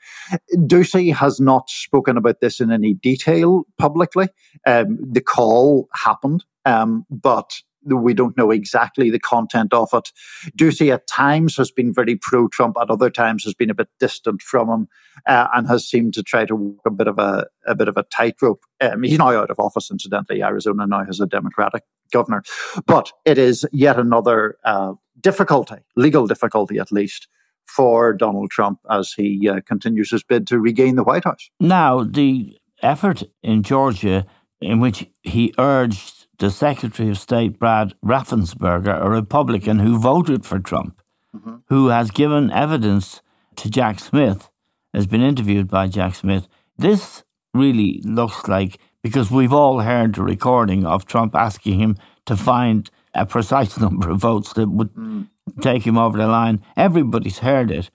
Ducey 0.55 1.13
has 1.13 1.39
not 1.39 1.69
spoken 1.69 2.17
about 2.17 2.39
this 2.39 2.59
in 2.59 2.71
any 2.71 2.93
detail 2.93 3.63
publicly. 3.77 4.27
Um, 4.67 4.99
the 5.01 5.21
call 5.21 5.89
happened, 5.93 6.45
um, 6.65 7.05
but 7.09 7.61
we 7.85 8.13
don't 8.13 8.37
know 8.37 8.51
exactly 8.51 9.09
the 9.09 9.19
content 9.19 9.73
of 9.73 9.89
it. 9.93 10.11
Ducey 10.57 10.93
at 10.93 11.07
times 11.07 11.55
has 11.57 11.71
been 11.71 11.93
very 11.93 12.15
pro 12.15 12.47
Trump, 12.47 12.77
at 12.81 12.89
other 12.89 13.09
times 13.09 13.43
has 13.43 13.53
been 13.53 13.69
a 13.69 13.75
bit 13.75 13.89
distant 13.99 14.41
from 14.41 14.69
him, 14.69 14.87
uh, 15.25 15.47
and 15.53 15.67
has 15.67 15.87
seemed 15.87 16.13
to 16.15 16.23
try 16.23 16.45
to 16.45 16.55
walk 16.55 16.81
a 16.85 16.91
bit 16.91 17.07
of 17.07 17.19
a, 17.19 17.47
a 17.65 17.75
bit 17.75 17.87
of 17.87 17.97
a 17.97 18.03
tightrope. 18.03 18.63
Um, 18.81 19.03
he's 19.03 19.19
now 19.19 19.29
out 19.29 19.49
of 19.49 19.59
office, 19.59 19.91
incidentally. 19.91 20.41
Arizona 20.41 20.87
now 20.87 21.03
has 21.05 21.19
a 21.19 21.27
Democratic 21.27 21.83
governor. 22.11 22.43
But 22.85 23.11
it 23.25 23.37
is 23.37 23.65
yet 23.71 23.99
another 23.99 24.57
uh, 24.63 24.93
difficulty, 25.21 25.77
legal 25.95 26.27
difficulty 26.27 26.79
at 26.79 26.91
least, 26.91 27.27
for 27.65 28.13
Donald 28.13 28.51
Trump 28.51 28.79
as 28.89 29.13
he 29.13 29.49
uh, 29.49 29.59
continues 29.65 30.11
his 30.11 30.23
bid 30.23 30.45
to 30.47 30.59
regain 30.59 30.95
the 30.95 31.03
White 31.03 31.23
House. 31.23 31.49
Now, 31.59 32.03
the 32.03 32.57
effort 32.81 33.23
in 33.41 33.63
Georgia 33.63 34.25
in 34.61 34.79
which 34.79 35.07
he 35.23 35.53
urged 35.57 36.24
the 36.39 36.51
Secretary 36.51 37.09
of 37.09 37.17
State, 37.17 37.59
Brad 37.59 37.93
Raffensperger, 38.03 39.01
a 39.01 39.09
Republican 39.09 39.79
who 39.79 39.99
voted 39.99 40.45
for 40.45 40.59
Trump, 40.59 41.01
mm-hmm. 41.35 41.57
who 41.67 41.87
has 41.87 42.11
given 42.11 42.51
evidence 42.51 43.21
to 43.57 43.69
Jack 43.69 43.99
Smith, 43.99 44.49
has 44.93 45.07
been 45.07 45.21
interviewed 45.21 45.69
by 45.69 45.87
Jack 45.87 46.15
Smith. 46.15 46.47
This 46.77 47.23
really 47.53 48.01
looks 48.03 48.47
like, 48.47 48.79
because 49.01 49.31
we've 49.31 49.53
all 49.53 49.79
heard 49.79 50.15
the 50.15 50.23
recording 50.23 50.85
of 50.85 51.05
Trump 51.05 51.35
asking 51.35 51.79
him 51.79 51.97
to 52.25 52.35
find 52.35 52.89
a 53.13 53.25
precise 53.25 53.79
number 53.79 54.09
of 54.09 54.19
votes 54.19 54.53
that 54.53 54.69
would 54.69 54.93
mm. 54.93 55.27
take 55.61 55.85
him 55.85 55.97
over 55.97 56.17
the 56.17 56.27
line. 56.27 56.61
Everybody's 56.75 57.39
heard 57.39 57.71
it. 57.71 57.89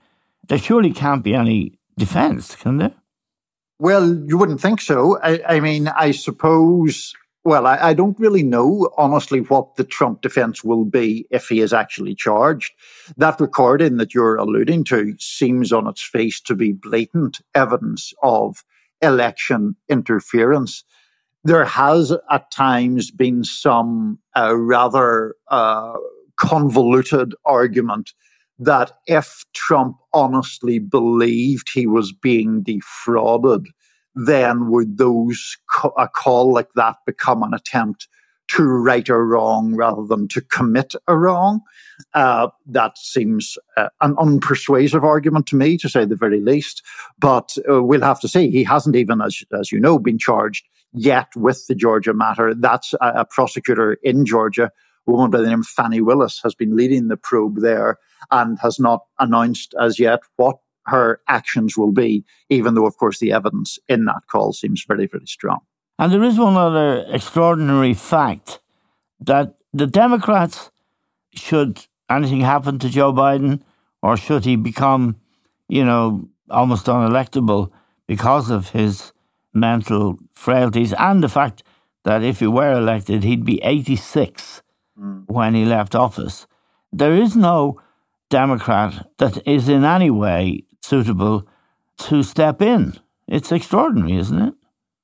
There 0.49 0.59
surely 0.59 0.93
can't 0.93 1.23
be 1.23 1.35
any 1.35 1.79
defense, 1.97 2.57
can 2.57 2.79
there? 2.79 2.95
Well, 3.79 4.15
you 4.27 4.37
wouldn't 4.37 4.61
think 4.61 4.81
so. 4.81 5.19
I, 5.23 5.41
I 5.49 5.61
mean, 5.61 5.89
I 5.89 6.11
suppose 6.11 7.15
well, 7.45 7.67
I, 7.67 7.77
I, 7.77 7.95
don't 7.95 8.19
really 8.21 8.43
know, 8.43 8.91
honestly, 8.99 9.41
what 9.41 9.77
the 9.77 9.85
Trump 9.85 10.21
defense 10.21 10.63
will 10.63 10.85
be 10.85 11.27
if 11.31 11.49
he 11.49 11.61
is 11.61 11.73
actually 11.73 12.15
charged. 12.15 12.73
That 13.17 13.41
recording 13.41 13.97
that 13.97 14.13
you're 14.13 14.37
alluding 14.37 14.85
to 14.85 15.15
seems 15.19 15.73
on 15.73 15.87
its 15.87 16.03
face 16.03 16.41
to 16.43 16.55
be 16.55 16.73
blatant 16.73 17.41
evidence 17.55 18.13
of 18.23 18.63
election 19.01 19.77
interference. 19.89 20.85
There 21.43 21.65
has 21.65 22.13
at 22.31 22.51
times 22.51 23.11
been 23.11 23.45
some 23.45 24.19
uh, 24.37 24.55
rather 24.55 25.35
uh, 25.49 25.95
convoluted 26.37 27.35
argument 27.47 28.13
that 28.59 28.93
if 29.07 29.47
Trump 29.55 29.97
honestly 30.13 30.79
believed 30.79 31.71
he 31.73 31.87
was 31.87 32.13
being 32.13 32.63
defrauded, 32.63 33.67
then 34.15 34.71
would 34.71 34.99
those 34.99 35.57
a 35.97 36.09
call 36.09 36.53
like 36.53 36.73
that 36.75 36.97
become 37.07 37.43
an 37.43 37.55
attempt 37.55 38.09
to 38.49 38.65
right 38.65 39.09
a 39.09 39.17
wrong 39.17 39.77
rather 39.77 40.05
than 40.05 40.27
to 40.29 40.41
commit 40.41 40.95
a 41.07 41.17
wrong? 41.17 41.61
Uh, 42.15 42.49
that 42.67 42.99
seems 42.99 43.57
uh, 43.77 43.89
an 44.01 44.17
unpersuasive 44.17 45.03
argument 45.03 45.47
to 45.47 45.57
me, 45.57 45.77
to 45.77 45.89
say 45.89 46.05
the 46.05 46.17
very 46.17 46.41
least. 46.41 46.83
But 47.19 47.57
uh, 47.71 47.83
we'll 47.83 48.01
have 48.01 48.21
to 48.21 48.29
see. 48.29 48.51
He 48.51 48.65
hasn't 48.65 48.97
even, 48.97 49.21
as 49.21 49.43
as 49.59 49.71
you 49.71 49.79
know, 49.79 49.99
been 49.99 50.19
charged 50.19 50.67
yet 50.93 51.29
with 51.37 51.67
the 51.69 51.75
Georgia 51.75 52.13
matter. 52.13 52.55
That's 52.55 52.95
a, 52.95 53.21
a 53.21 53.25
prosecutor 53.25 53.99
in 54.03 54.27
Georgia 54.27 54.73
a 55.07 55.13
woman 55.13 55.31
by 55.31 55.41
the 55.41 55.49
name 55.49 55.61
of 55.61 55.67
Fani 55.67 56.01
Willis 56.01 56.41
has 56.43 56.55
been 56.55 56.77
leading 56.77 57.09
the 57.09 57.17
probe 57.17 57.61
there 57.61 57.99
and 58.31 58.59
has 58.61 58.79
not 58.79 59.01
announced 59.19 59.75
as 59.81 59.99
yet 59.99 60.21
what 60.37 60.59
her 60.91 61.21
actions 61.29 61.77
will 61.77 61.93
be, 61.93 62.25
even 62.49 62.75
though, 62.75 62.87
of 62.87 62.97
course, 62.97 63.19
the 63.19 63.33
evidence 63.33 63.79
in 63.89 64.05
that 64.05 64.23
call 64.31 64.53
seems 64.53 64.85
very, 64.85 65.07
very 65.07 65.27
strong. 65.27 65.61
And 65.99 66.13
there 66.13 66.23
is 66.23 66.39
one 66.39 66.57
other 66.57 67.05
extraordinary 67.09 67.95
fact 67.95 68.61
that 69.21 69.55
the 69.73 69.87
Democrats, 69.87 70.71
should 71.33 71.87
anything 72.09 72.41
happen 72.41 72.79
to 72.81 72.89
Joe 72.89 73.13
Biden, 73.13 73.63
or 74.03 74.17
should 74.17 74.45
he 74.45 74.57
become, 74.57 75.17
you 75.69 75.85
know, 75.85 76.29
almost 76.51 76.87
unelectable 76.87 77.71
because 78.07 78.51
of 78.51 78.71
his 78.71 79.13
mental 79.53 80.19
frailties 80.33 80.93
and 80.99 81.23
the 81.23 81.29
fact 81.29 81.63
that 82.05 82.23
if 82.23 82.41
he 82.41 82.47
were 82.47 82.73
elected, 82.73 83.23
he'd 83.23 83.45
be 83.45 83.61
86 83.63 84.63
mm. 84.99 85.25
when 85.29 85.55
he 85.55 85.65
left 85.65 85.95
office. 85.95 86.47
There 86.93 87.15
is 87.15 87.37
no 87.37 87.81
Democrat 88.31 89.07
that 89.19 89.47
is 89.47 89.69
in 89.69 89.85
any 89.85 90.11
way 90.11 90.65
suitable 90.83 91.47
to 91.99 92.23
step 92.23 92.63
in. 92.63 92.95
It's 93.27 93.53
extraordinary, 93.53 94.17
isn't 94.17 94.41
it? 94.41 94.55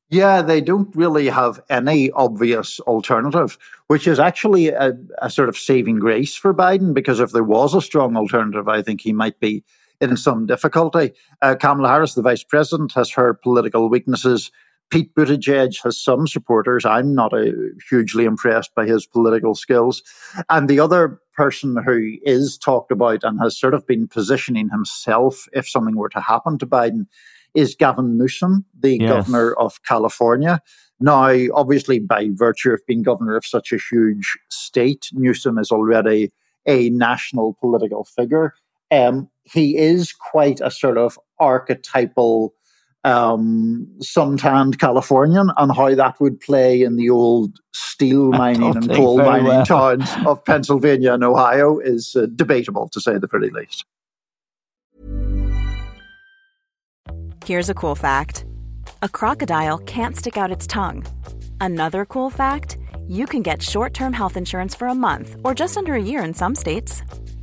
Yeah, 0.09 0.41
they 0.41 0.61
don't 0.61 0.95
really 0.95 1.29
have 1.29 1.61
any 1.69 2.13
obvious 2.13 2.79
alternative, 2.81 3.59
which 3.89 4.07
is 4.07 4.21
actually 4.21 4.69
a, 4.69 4.97
a, 5.21 5.29
sort 5.29 5.49
of 5.49 5.57
saving 5.57 5.99
grace 5.99 6.37
for 6.37 6.55
Biden 6.55 6.95
because 6.95 7.19
if 7.19 7.33
there 7.33 7.43
was 7.43 7.75
a 7.75 7.83
strong 7.83 8.17
alternative, 8.17 8.69
I 8.69 8.83
think 8.83 9.01
he 9.01 9.13
might 9.13 9.41
be 9.41 9.65
in 10.01 10.17
some 10.17 10.47
difficulty. 10.47 11.13
Uh, 11.43 11.57
Kamala 11.57 11.89
Harris, 11.89 12.15
the 12.15 12.23
vice 12.23 12.45
president, 12.45 12.93
has 12.93 13.11
her 13.11 13.35
political 13.35 13.89
weaknesses. 13.89 14.53
Pete 14.91 15.13
Buttigieg 15.17 15.83
has 15.83 15.99
some 15.99 16.29
supporters. 16.29 16.85
I'm 16.85 17.13
not 17.13 17.33
a, 17.33 17.53
hugely 17.89 18.27
impressed 18.27 18.77
by 18.77 18.87
his 18.87 19.07
political 19.07 19.57
skills. 19.57 20.05
And 20.49 20.69
the 20.69 20.79
other 20.79 21.21
person 21.37 21.77
who 21.85 22.17
is 22.23 22.57
talked 22.59 22.91
about 22.91 23.25
and 23.25 23.39
has 23.41 23.59
sort 23.59 23.75
of 23.75 23.87
been 23.87 24.09
positioning 24.09 24.69
himself 24.71 25.47
if 25.53 25.69
something 25.69 25.97
were 25.97 26.09
to 26.09 26.21
happen 26.21 26.59
to 26.59 26.67
Biden 26.67 27.07
is 27.55 27.75
Gavin 27.75 28.19
Newsom, 28.19 28.65
the 28.79 28.99
yes. 28.99 29.09
governor 29.09 29.55
of 29.55 29.83
California. 29.85 30.61
Now, 31.01 31.35
obviously, 31.55 31.99
by 31.99 32.29
virtue 32.33 32.71
of 32.71 32.81
being 32.87 33.03
governor 33.03 33.37
of 33.37 33.45
such 33.45 33.73
a 33.73 33.79
huge 33.79 34.39
state, 34.51 35.09
Newsom 35.13 35.59
is 35.59 35.71
already 35.71 36.33
a 36.67 36.91
national 36.91 37.57
political 37.61 38.05
figure. 38.05 38.55
Um, 38.91 39.29
he 39.45 39.77
is 39.77 40.13
quite 40.13 40.61
a 40.61 40.71
sort 40.71 40.99
of 40.99 41.19
archetypal 41.39 42.55
um, 43.07 43.87
suntanned 44.01 44.81
Californian 44.81 45.51
and 45.57 45.75
how 45.75 45.95
that 45.95 46.21
would 46.21 46.41
play 46.41 46.83
in 46.83 46.97
the 46.97 47.09
old 47.09 47.59
steel 47.73 48.31
mining 48.33 48.77
and 48.77 48.91
coal 48.91 49.19
mining 49.19 49.47
well. 49.47 49.65
towns 49.65 50.11
of 50.27 50.45
Pennsylvania 50.45 51.15
and 51.15 51.23
Ohio 51.23 51.79
is 51.79 52.17
uh, 52.17 52.27
debatable, 52.35 52.89
to 52.89 53.01
say 53.01 53.17
the 53.17 53.29
very 53.29 53.51
least. 53.51 53.85
Here's 57.45 57.71
a 57.71 57.75
cool 57.75 57.95
fact 57.95 58.45
a 59.03 59.09
crocodile 59.09 59.79
can't 59.79 60.17
stick 60.17 60.37
out 60.37 60.51
its 60.51 60.67
tongue. 60.67 61.07
Another 61.61 62.05
cool 62.05 62.29
fact 62.29 62.79
you 63.07 63.25
can 63.25 63.43
get 63.43 63.63
short 63.63 63.95
term 63.95 64.13
health 64.13 64.37
insurance 64.37 64.75
for 64.75 64.89
a 64.89 64.95
month 64.95 65.37
or 65.45 65.55
just 65.55 65.77
under 65.77 65.95
a 65.95 66.03
year 66.03 66.25
in 66.25 66.35
some 66.35 66.57
states. 66.57 67.03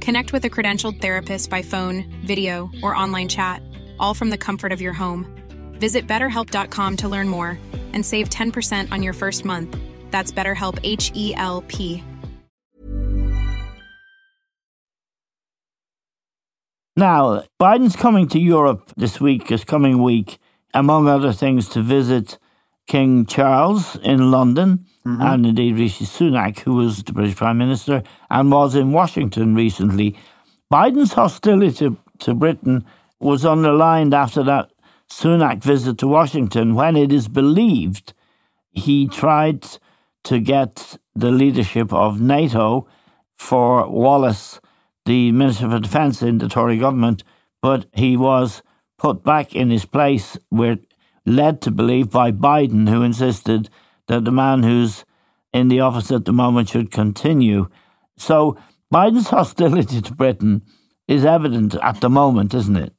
Connect 0.00 0.32
with 0.32 0.44
a 0.44 0.50
credentialed 0.50 1.00
therapist 1.00 1.50
by 1.50 1.62
phone, 1.62 2.04
video, 2.24 2.70
or 2.82 2.96
online 2.96 3.28
chat, 3.28 3.62
all 3.98 4.14
from 4.14 4.30
the 4.30 4.38
comfort 4.38 4.72
of 4.72 4.80
your 4.80 4.92
home. 4.92 5.26
Visit 5.78 6.06
betterhelp.com 6.06 6.96
to 6.96 7.08
learn 7.08 7.28
more 7.28 7.58
and 7.92 8.04
save 8.04 8.28
10% 8.30 8.92
on 8.92 9.02
your 9.02 9.12
first 9.12 9.44
month. 9.44 9.76
That's 10.10 10.32
BetterHelp 10.32 10.78
H 10.82 11.12
E 11.14 11.34
L 11.36 11.62
P. 11.68 12.02
Now, 16.98 17.44
Biden's 17.60 17.94
coming 17.94 18.26
to 18.28 18.38
Europe 18.38 18.90
this 18.96 19.20
week, 19.20 19.48
this 19.48 19.64
coming 19.64 20.02
week, 20.02 20.38
among 20.72 21.08
other 21.08 21.30
things, 21.30 21.68
to 21.70 21.82
visit 21.82 22.38
King 22.86 23.26
Charles 23.26 23.96
in 23.96 24.30
London, 24.30 24.86
mm-hmm. 25.06 25.20
and 25.20 25.46
indeed 25.46 25.76
Rishi 25.76 26.04
Sunak, 26.04 26.60
who 26.60 26.74
was 26.74 27.02
the 27.02 27.12
British 27.12 27.36
Prime 27.36 27.58
Minister 27.58 28.02
and 28.30 28.50
was 28.50 28.74
in 28.74 28.92
Washington 28.92 29.54
recently. 29.54 30.16
Biden's 30.72 31.12
hostility 31.12 31.72
to, 31.78 31.96
to 32.20 32.34
Britain 32.34 32.84
was 33.20 33.44
underlined 33.44 34.14
after 34.14 34.42
that 34.44 34.70
Sunak 35.10 35.62
visit 35.62 35.98
to 35.98 36.08
Washington 36.08 36.74
when 36.74 36.96
it 36.96 37.12
is 37.12 37.28
believed 37.28 38.12
he 38.70 39.08
tried 39.08 39.66
to 40.24 40.40
get 40.40 40.98
the 41.14 41.30
leadership 41.30 41.92
of 41.92 42.20
NATO 42.20 42.86
for 43.36 43.88
Wallace 43.88 44.60
the 45.06 45.30
Minister 45.30 45.70
for 45.70 45.78
Defence 45.78 46.20
in 46.20 46.38
the 46.38 46.48
Tory 46.48 46.78
government, 46.78 47.22
but 47.62 47.86
he 47.92 48.16
was 48.16 48.62
put 48.98 49.22
back 49.22 49.54
in 49.54 49.70
his 49.70 49.86
place. 49.86 50.36
We're 50.50 50.78
led 51.26 51.60
to 51.62 51.70
believe 51.70 52.10
by 52.10 52.32
Biden, 52.32 52.88
who 52.88 53.02
insisted 53.02 53.68
that 54.06 54.24
the 54.24 54.32
man 54.32 54.62
who's 54.62 55.04
in 55.52 55.68
the 55.68 55.80
office 55.80 56.10
at 56.10 56.24
the 56.24 56.32
moment 56.32 56.68
should 56.68 56.90
continue. 56.90 57.68
So 58.16 58.56
Biden's 58.92 59.28
hostility 59.30 60.00
to 60.00 60.14
Britain 60.14 60.62
is 61.08 61.24
evident 61.24 61.74
at 61.82 62.00
the 62.00 62.10
moment, 62.10 62.54
isn't 62.54 62.76
it? 62.76 62.92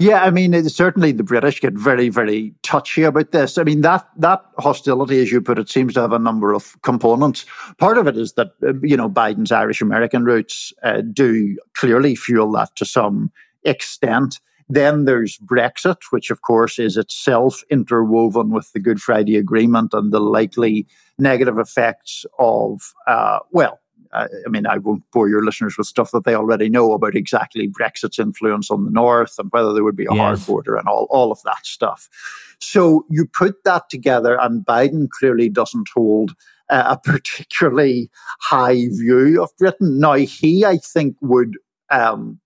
Yeah, 0.00 0.22
I 0.22 0.30
mean, 0.30 0.66
certainly 0.70 1.12
the 1.12 1.22
British 1.22 1.60
get 1.60 1.74
very, 1.74 2.08
very 2.08 2.54
touchy 2.62 3.02
about 3.02 3.32
this. 3.32 3.58
I 3.58 3.64
mean, 3.64 3.82
that 3.82 4.08
that 4.16 4.42
hostility, 4.56 5.20
as 5.20 5.30
you 5.30 5.42
put 5.42 5.58
it, 5.58 5.68
seems 5.68 5.92
to 5.92 6.00
have 6.00 6.14
a 6.14 6.18
number 6.18 6.54
of 6.54 6.80
components. 6.80 7.44
Part 7.76 7.98
of 7.98 8.06
it 8.06 8.16
is 8.16 8.32
that 8.32 8.52
uh, 8.62 8.72
you 8.82 8.96
know 8.96 9.10
Biden's 9.10 9.52
Irish 9.52 9.82
American 9.82 10.24
roots 10.24 10.72
uh, 10.82 11.02
do 11.02 11.54
clearly 11.74 12.16
fuel 12.16 12.50
that 12.52 12.74
to 12.76 12.86
some 12.86 13.30
extent. 13.64 14.40
Then 14.70 15.04
there's 15.04 15.36
Brexit, 15.38 15.96
which 16.10 16.30
of 16.30 16.42
course 16.42 16.78
is 16.78 16.96
itself 16.96 17.62
interwoven 17.70 18.50
with 18.50 18.72
the 18.72 18.80
Good 18.80 19.02
Friday 19.02 19.36
Agreement 19.36 19.92
and 19.92 20.12
the 20.12 20.20
likely 20.20 20.86
negative 21.18 21.58
effects 21.58 22.24
of, 22.38 22.94
uh, 23.06 23.40
well, 23.50 23.80
I 24.12 24.26
mean, 24.48 24.66
I 24.66 24.78
won't 24.78 25.02
bore 25.12 25.28
your 25.28 25.44
listeners 25.44 25.76
with 25.76 25.86
stuff 25.86 26.10
that 26.12 26.24
they 26.24 26.34
already 26.34 26.68
know 26.68 26.92
about 26.92 27.14
exactly 27.14 27.68
Brexit's 27.68 28.18
influence 28.18 28.70
on 28.70 28.84
the 28.84 28.90
North 28.90 29.38
and 29.38 29.50
whether 29.52 29.72
there 29.72 29.84
would 29.84 29.96
be 29.96 30.06
a 30.06 30.14
yes. 30.14 30.18
hard 30.18 30.46
border 30.46 30.76
and 30.76 30.88
all, 30.88 31.06
all 31.10 31.30
of 31.30 31.42
that 31.44 31.64
stuff. 31.64 32.08
So 32.60 33.04
you 33.08 33.26
put 33.26 33.62
that 33.64 33.88
together, 33.88 34.38
and 34.40 34.66
Biden 34.66 35.08
clearly 35.10 35.48
doesn't 35.48 35.88
hold 35.94 36.34
uh, 36.68 36.84
a 36.88 36.98
particularly 36.98 38.10
high 38.40 38.88
view 38.88 39.42
of 39.42 39.56
Britain. 39.58 40.00
Now, 40.00 40.14
he, 40.14 40.64
I 40.64 40.78
think, 40.78 41.16
would 41.20 41.56
um, 41.90 42.40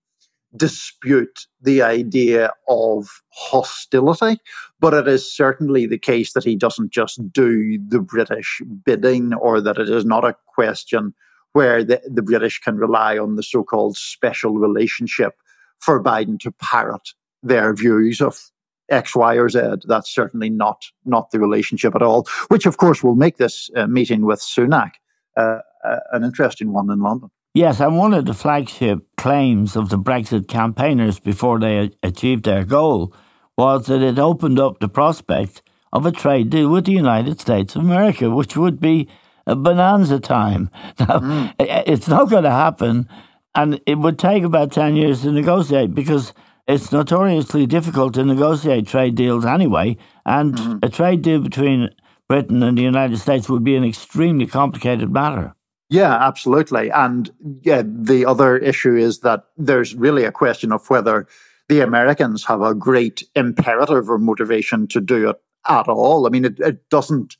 dispute 0.55 1.47
the 1.61 1.81
idea 1.81 2.51
of 2.67 3.07
hostility, 3.29 4.39
but 4.79 4.93
it 4.93 5.07
is 5.07 5.31
certainly 5.31 5.85
the 5.85 5.97
case 5.97 6.33
that 6.33 6.43
he 6.43 6.55
doesn't 6.55 6.91
just 6.91 7.31
do 7.31 7.79
the 7.87 7.99
British 7.99 8.61
bidding 8.85 9.33
or 9.33 9.61
that 9.61 9.77
it 9.77 9.89
is 9.89 10.05
not 10.05 10.25
a 10.25 10.35
question 10.47 11.13
where 11.53 11.83
the, 11.83 12.01
the 12.05 12.21
British 12.21 12.59
can 12.59 12.77
rely 12.77 13.17
on 13.17 13.35
the 13.35 13.43
so 13.43 13.63
called 13.63 13.95
special 13.97 14.57
relationship 14.57 15.33
for 15.79 16.03
Biden 16.03 16.39
to 16.39 16.51
parrot 16.51 17.13
their 17.43 17.73
views 17.73 18.21
of 18.21 18.51
X, 18.89 19.15
Y, 19.15 19.35
or 19.35 19.49
Z. 19.49 19.59
That's 19.87 20.13
certainly 20.13 20.49
not 20.49 20.85
not 21.05 21.31
the 21.31 21.39
relationship 21.39 21.95
at 21.95 22.01
all. 22.01 22.27
Which, 22.49 22.65
of 22.65 22.77
course, 22.77 23.03
will 23.03 23.15
make 23.15 23.37
this 23.37 23.69
uh, 23.75 23.87
meeting 23.87 24.25
with 24.25 24.39
Sunak 24.39 24.91
uh, 25.37 25.59
uh, 25.83 25.99
an 26.11 26.23
interesting 26.23 26.73
one 26.73 26.89
in 26.91 26.99
London. 26.99 27.29
Yes, 27.55 27.79
and 27.79 27.97
one 27.97 28.13
of 28.13 28.25
the 28.25 28.33
flagship 28.33 29.05
claims 29.15 29.77
of 29.77 29.87
the 29.87 29.97
Brexit 29.97 30.49
campaigners 30.49 31.19
before 31.19 31.57
they 31.57 31.89
achieved 32.03 32.43
their 32.43 32.65
goal 32.65 33.13
was 33.57 33.85
that 33.85 34.01
it 34.01 34.19
opened 34.19 34.59
up 34.59 34.81
the 34.81 34.89
prospect 34.89 35.61
of 35.93 36.05
a 36.05 36.11
trade 36.11 36.49
deal 36.49 36.67
with 36.69 36.83
the 36.83 36.91
United 36.91 37.39
States 37.39 37.77
of 37.77 37.83
America, 37.83 38.29
which 38.29 38.57
would 38.57 38.81
be 38.81 39.07
a 39.47 39.55
bonanza 39.55 40.19
time. 40.19 40.69
Now, 40.99 41.19
mm. 41.19 41.55
it's 41.57 42.09
not 42.09 42.29
going 42.29 42.43
to 42.43 42.51
happen, 42.51 43.07
and 43.55 43.79
it 43.85 43.99
would 43.99 44.19
take 44.19 44.43
about 44.43 44.73
10 44.73 44.97
years 44.97 45.21
to 45.21 45.31
negotiate 45.31 45.95
because 45.95 46.33
it's 46.67 46.91
notoriously 46.91 47.65
difficult 47.65 48.15
to 48.15 48.25
negotiate 48.25 48.85
trade 48.85 49.15
deals 49.15 49.45
anyway, 49.45 49.95
and 50.25 50.55
mm. 50.55 50.83
a 50.83 50.89
trade 50.89 51.21
deal 51.21 51.39
between 51.39 51.87
Britain 52.27 52.61
and 52.63 52.77
the 52.77 52.83
United 52.83 53.17
States 53.17 53.47
would 53.47 53.63
be 53.63 53.77
an 53.77 53.85
extremely 53.85 54.45
complicated 54.45 55.09
matter. 55.09 55.54
Yeah, 55.89 56.15
absolutely. 56.15 56.89
And 56.89 57.31
yeah, 57.61 57.83
the 57.85 58.25
other 58.25 58.57
issue 58.57 58.95
is 58.95 59.19
that 59.19 59.43
there's 59.57 59.93
really 59.93 60.23
a 60.23 60.31
question 60.31 60.71
of 60.71 60.89
whether 60.89 61.27
the 61.69 61.81
Americans 61.81 62.43
have 62.45 62.61
a 62.61 62.73
great 62.73 63.23
imperative 63.35 64.09
or 64.09 64.17
motivation 64.17 64.87
to 64.87 65.01
do 65.01 65.29
it 65.29 65.35
at 65.67 65.87
all. 65.87 66.25
I 66.25 66.29
mean, 66.29 66.45
it, 66.45 66.59
it 66.59 66.89
doesn't 66.89 67.35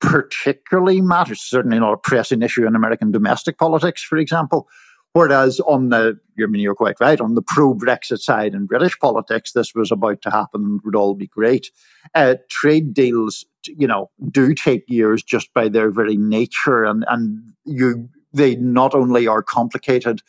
particularly 0.00 1.00
matters. 1.00 1.40
Certainly 1.40 1.78
not 1.78 1.92
a 1.92 1.96
pressing 1.96 2.42
issue 2.42 2.66
in 2.66 2.74
American 2.74 3.10
domestic 3.10 3.58
politics, 3.58 4.02
for 4.02 4.18
example. 4.18 4.68
Whereas 5.14 5.60
on 5.60 5.90
the, 5.90 6.18
I 6.42 6.46
mean, 6.46 6.60
you're 6.60 6.74
quite 6.74 6.98
right, 7.00 7.20
on 7.20 7.36
the 7.36 7.42
pro 7.42 7.72
Brexit 7.72 8.18
side 8.18 8.52
in 8.52 8.66
British 8.66 8.98
politics, 8.98 9.52
this 9.52 9.72
was 9.72 9.92
about 9.92 10.20
to 10.22 10.30
happen 10.30 10.62
and 10.64 10.80
would 10.84 10.96
all 10.96 11.14
be 11.14 11.28
great. 11.28 11.70
Uh, 12.16 12.34
trade 12.50 12.92
deals, 12.92 13.44
you 13.64 13.86
know, 13.86 14.10
do 14.30 14.54
take 14.54 14.82
years 14.88 15.22
just 15.22 15.54
by 15.54 15.68
their 15.68 15.92
very 15.92 16.16
nature. 16.16 16.82
And, 16.84 17.04
and 17.08 17.52
you, 17.64 18.08
they 18.32 18.56
not 18.56 18.92
only 18.92 19.28
are 19.28 19.42
complicated 19.42 20.20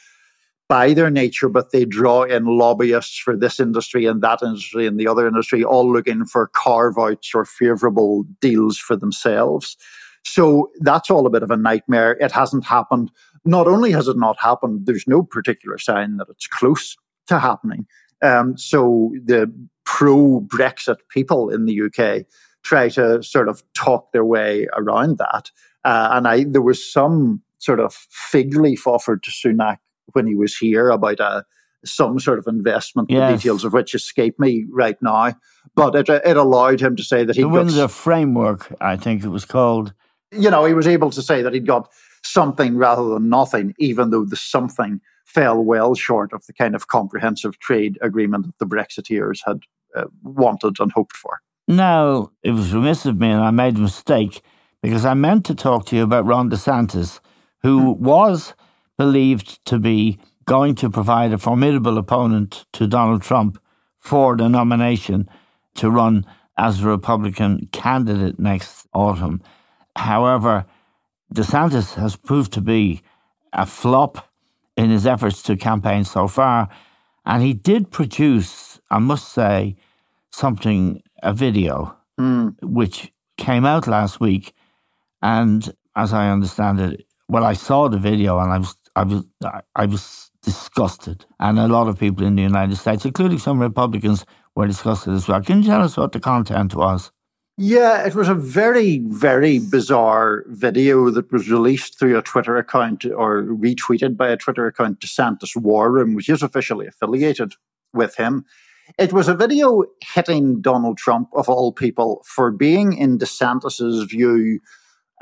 by 0.70 0.94
their 0.94 1.10
nature, 1.10 1.50
but 1.50 1.72
they 1.72 1.86
draw 1.86 2.22
in 2.22 2.46
lobbyists 2.46 3.18
for 3.18 3.36
this 3.36 3.60
industry 3.60 4.06
and 4.06 4.22
that 4.22 4.44
industry 4.44 4.86
and 4.86 5.00
the 5.00 5.08
other 5.08 5.28
industry, 5.28 5.64
all 5.64 5.92
looking 5.92 6.26
for 6.26 6.52
carve 6.54 7.00
outs 7.00 7.32
or 7.34 7.44
favorable 7.44 8.24
deals 8.40 8.78
for 8.78 8.96
themselves. 8.96 9.78
So 10.24 10.72
that's 10.80 11.10
all 11.10 11.28
a 11.28 11.30
bit 11.32 11.44
of 11.44 11.52
a 11.52 11.58
nightmare. 11.58 12.14
It 12.20 12.32
hasn't 12.32 12.66
happened. 12.66 13.12
Not 13.46 13.68
only 13.68 13.92
has 13.92 14.08
it 14.08 14.18
not 14.18 14.38
happened, 14.40 14.86
there's 14.86 15.08
no 15.08 15.24
particular 15.24 15.78
sign 15.78 16.18
that 16.18 16.28
it's 16.30 16.48
close 16.48 16.96
to 17.28 17.40
happening. 17.40 17.86
Um, 18.22 18.58
so 18.58 19.14
the 19.24 19.52
pro 19.86 20.42
Brexit 20.42 20.98
people 21.10 21.50
in 21.50 21.66
the 21.66 21.82
UK 21.82 22.26
try 22.64 22.90
to 22.90 23.22
sort 23.22 23.48
of 23.48 23.64
talk 23.74 24.12
their 24.12 24.26
way 24.26 24.68
around 24.76 25.20
that. 25.20 25.52
Uh, 25.84 26.10
and 26.14 26.28
I, 26.28 26.44
there 26.46 26.62
was 26.62 26.92
some 26.92 27.42
sort 27.60 27.80
of 27.80 27.94
fig 27.94 28.56
leaf 28.56 28.88
offered 28.88 29.24
to 29.24 29.32
Sunak 29.32 29.78
when 30.14 30.26
he 30.26 30.36
was 30.36 30.58
here 30.58 30.90
about 30.90 31.20
a, 31.20 31.26
uh, 31.26 31.42
some 31.84 32.20
sort 32.20 32.40
of 32.40 32.48
investment, 32.48 33.12
yes. 33.12 33.30
the 33.30 33.38
details 33.38 33.64
of 33.64 33.74
which 33.74 33.94
escape 33.94 34.40
me 34.40 34.66
right 34.72 34.98
now. 35.04 35.34
But 35.76 35.94
it, 35.94 36.10
it 36.10 36.36
allowed 36.36 36.82
him 36.82 36.96
to 36.96 37.04
say 37.04 37.24
that 37.24 37.36
he 37.36 37.44
the 37.44 37.50
Windsor 37.50 37.88
framework, 37.88 38.74
I 38.82 38.96
think 38.98 39.24
it 39.24 39.28
was 39.28 39.46
called. 39.46 39.94
You 40.32 40.50
know, 40.50 40.66
he 40.66 40.74
was 40.74 40.88
able 40.88 41.12
to 41.12 41.22
say 41.22 41.44
that 41.44 41.54
he'd 41.54 41.68
got 41.68 41.92
something 42.26 42.78
rather 42.78 43.08
than 43.10 43.30
nothing, 43.30 43.74
even 43.80 44.10
though 44.10 44.26
the 44.26 44.36
something 44.36 45.02
fell 45.26 45.64
well 45.64 45.96
short 45.96 46.34
of 46.34 46.46
the 46.46 46.54
kind 46.54 46.76
of 46.76 46.88
comprehensive 46.88 47.60
trade 47.60 47.98
agreement 48.02 48.46
that 48.46 48.58
the 48.60 48.66
Brexiteers 48.66 49.40
had 49.46 49.62
uh, 49.96 50.06
wanted 50.24 50.80
and 50.80 50.92
hoped 50.92 51.16
for. 51.16 51.40
No, 51.68 52.32
it 52.44 52.52
was 52.52 52.74
remiss 52.74 53.06
of 53.06 53.20
me, 53.20 53.30
and 53.30 53.42
I 53.42 53.52
made 53.52 53.78
a 53.78 53.82
mistake 53.82 54.42
because 54.82 55.04
I 55.04 55.14
meant 55.16 55.46
to 55.46 55.56
talk 55.56 55.88
to 55.88 55.96
you 55.96 56.04
about 56.04 56.26
Ron 56.26 56.50
DeSantis, 56.50 57.20
who 57.64 57.96
hmm. 57.96 58.04
was 58.04 58.54
believed 58.98 59.66
to 59.66 59.80
be 59.80 60.20
going 60.46 60.76
to 60.76 60.90
provide 60.90 61.34
a 61.34 61.38
formidable 61.38 61.98
opponent 61.98 62.66
to 62.74 62.88
Donald 62.88 63.24
Trump 63.24 63.60
for 64.00 64.38
the 64.38 64.48
nomination 64.48 65.28
to 65.74 65.90
run 65.90 66.26
as 66.58 66.82
a 66.82 66.88
Republican 66.88 67.68
candidate 67.72 68.40
next 68.40 68.88
autumn. 68.94 69.42
However, 69.96 70.66
DeSantis 71.36 71.96
has 71.96 72.16
proved 72.16 72.54
to 72.54 72.62
be 72.62 73.02
a 73.52 73.66
flop 73.66 74.30
in 74.78 74.90
his 74.90 75.06
efforts 75.06 75.42
to 75.44 75.58
campaign 75.58 76.04
so 76.06 76.28
far. 76.28 76.70
And 77.26 77.44
he 77.44 77.54
did 77.54 77.92
produce, 77.92 78.80
I 78.90 79.00
must 79.00 79.34
say, 79.34 79.76
something, 80.32 81.02
a 81.24 81.34
video, 81.34 81.96
mm. 82.20 82.56
which 82.62 83.12
came 83.38 83.66
out 83.66 83.88
last 83.88 84.20
week. 84.20 84.54
And 85.22 85.74
as 85.96 86.14
I 86.14 86.30
understand 86.30 86.80
it, 86.80 87.06
well, 87.28 87.44
I 87.44 87.54
saw 87.54 87.90
the 87.90 87.98
video 87.98 88.40
and 88.40 88.52
I 88.52 88.60
was, 88.60 88.78
I 88.96 89.04
was, 89.04 89.24
I 89.76 89.86
was 89.86 90.32
disgusted. 90.42 91.26
And 91.40 91.60
a 91.60 91.68
lot 91.68 91.88
of 91.88 92.00
people 92.00 92.26
in 92.26 92.36
the 92.36 92.44
United 92.44 92.78
States, 92.78 93.04
including 93.06 93.40
some 93.40 93.60
Republicans, 93.60 94.26
were 94.56 94.68
disgusted 94.68 95.14
as 95.14 95.28
well. 95.28 95.42
Can 95.42 95.64
you 95.64 95.70
tell 95.70 95.82
us 95.82 95.98
what 95.98 96.12
the 96.12 96.20
content 96.20 96.76
was? 96.76 97.12
Yeah, 97.58 98.06
it 98.06 98.16
was 98.16 98.28
a 98.28 98.36
very, 98.36 99.00
very 99.06 99.60
bizarre 99.60 100.44
video 100.48 101.10
that 101.12 101.32
was 101.32 101.50
released 101.50 101.98
through 101.98 102.18
a 102.18 102.22
Twitter 102.22 102.58
account 102.58 103.06
or 103.06 103.44
retweeted 103.44 104.18
by 104.18 104.28
a 104.28 104.38
Twitter 104.38 104.68
account, 104.68 105.00
DeSantis 105.00 105.56
War 105.56 105.90
Room, 105.90 106.16
which 106.16 106.28
is 106.28 106.44
officially 106.44 106.86
affiliated 106.86 107.54
with 107.94 108.16
him. 108.18 108.44
It 109.00 109.14
was 109.14 109.30
a 109.30 109.36
video 109.36 109.86
hitting 110.14 110.62
Donald 110.62 110.98
Trump, 110.98 111.30
of 111.34 111.48
all 111.48 111.72
people, 111.72 112.24
for 112.28 112.52
being, 112.52 112.94
in 112.94 113.18
DeSantis's 113.18 114.04
view, 114.04 114.60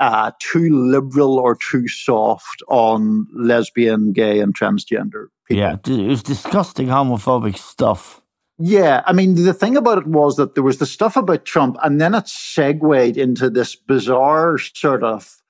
uh, 0.00 0.32
too 0.40 0.68
liberal 0.70 1.38
or 1.38 1.56
too 1.56 1.86
soft 1.86 2.62
on 2.68 3.28
lesbian, 3.32 4.12
gay, 4.12 4.40
and 4.40 4.58
transgender 4.58 5.28
people. 5.46 5.62
Yeah, 5.62 5.76
it 5.86 6.08
was 6.08 6.22
disgusting 6.22 6.88
homophobic 6.88 7.56
stuff. 7.56 8.20
Yeah, 8.58 9.02
I 9.04 9.12
mean, 9.12 9.34
the 9.34 9.52
thing 9.52 9.76
about 9.76 9.98
it 9.98 10.06
was 10.06 10.36
that 10.36 10.54
there 10.54 10.62
was 10.62 10.78
the 10.78 10.86
stuff 10.86 11.16
about 11.16 11.44
Trump, 11.44 11.76
and 11.82 12.00
then 12.00 12.14
it 12.14 12.28
segued 12.28 13.16
into 13.16 13.50
this 13.50 13.74
bizarre 13.74 14.58
sort 14.58 15.02
of 15.02 15.42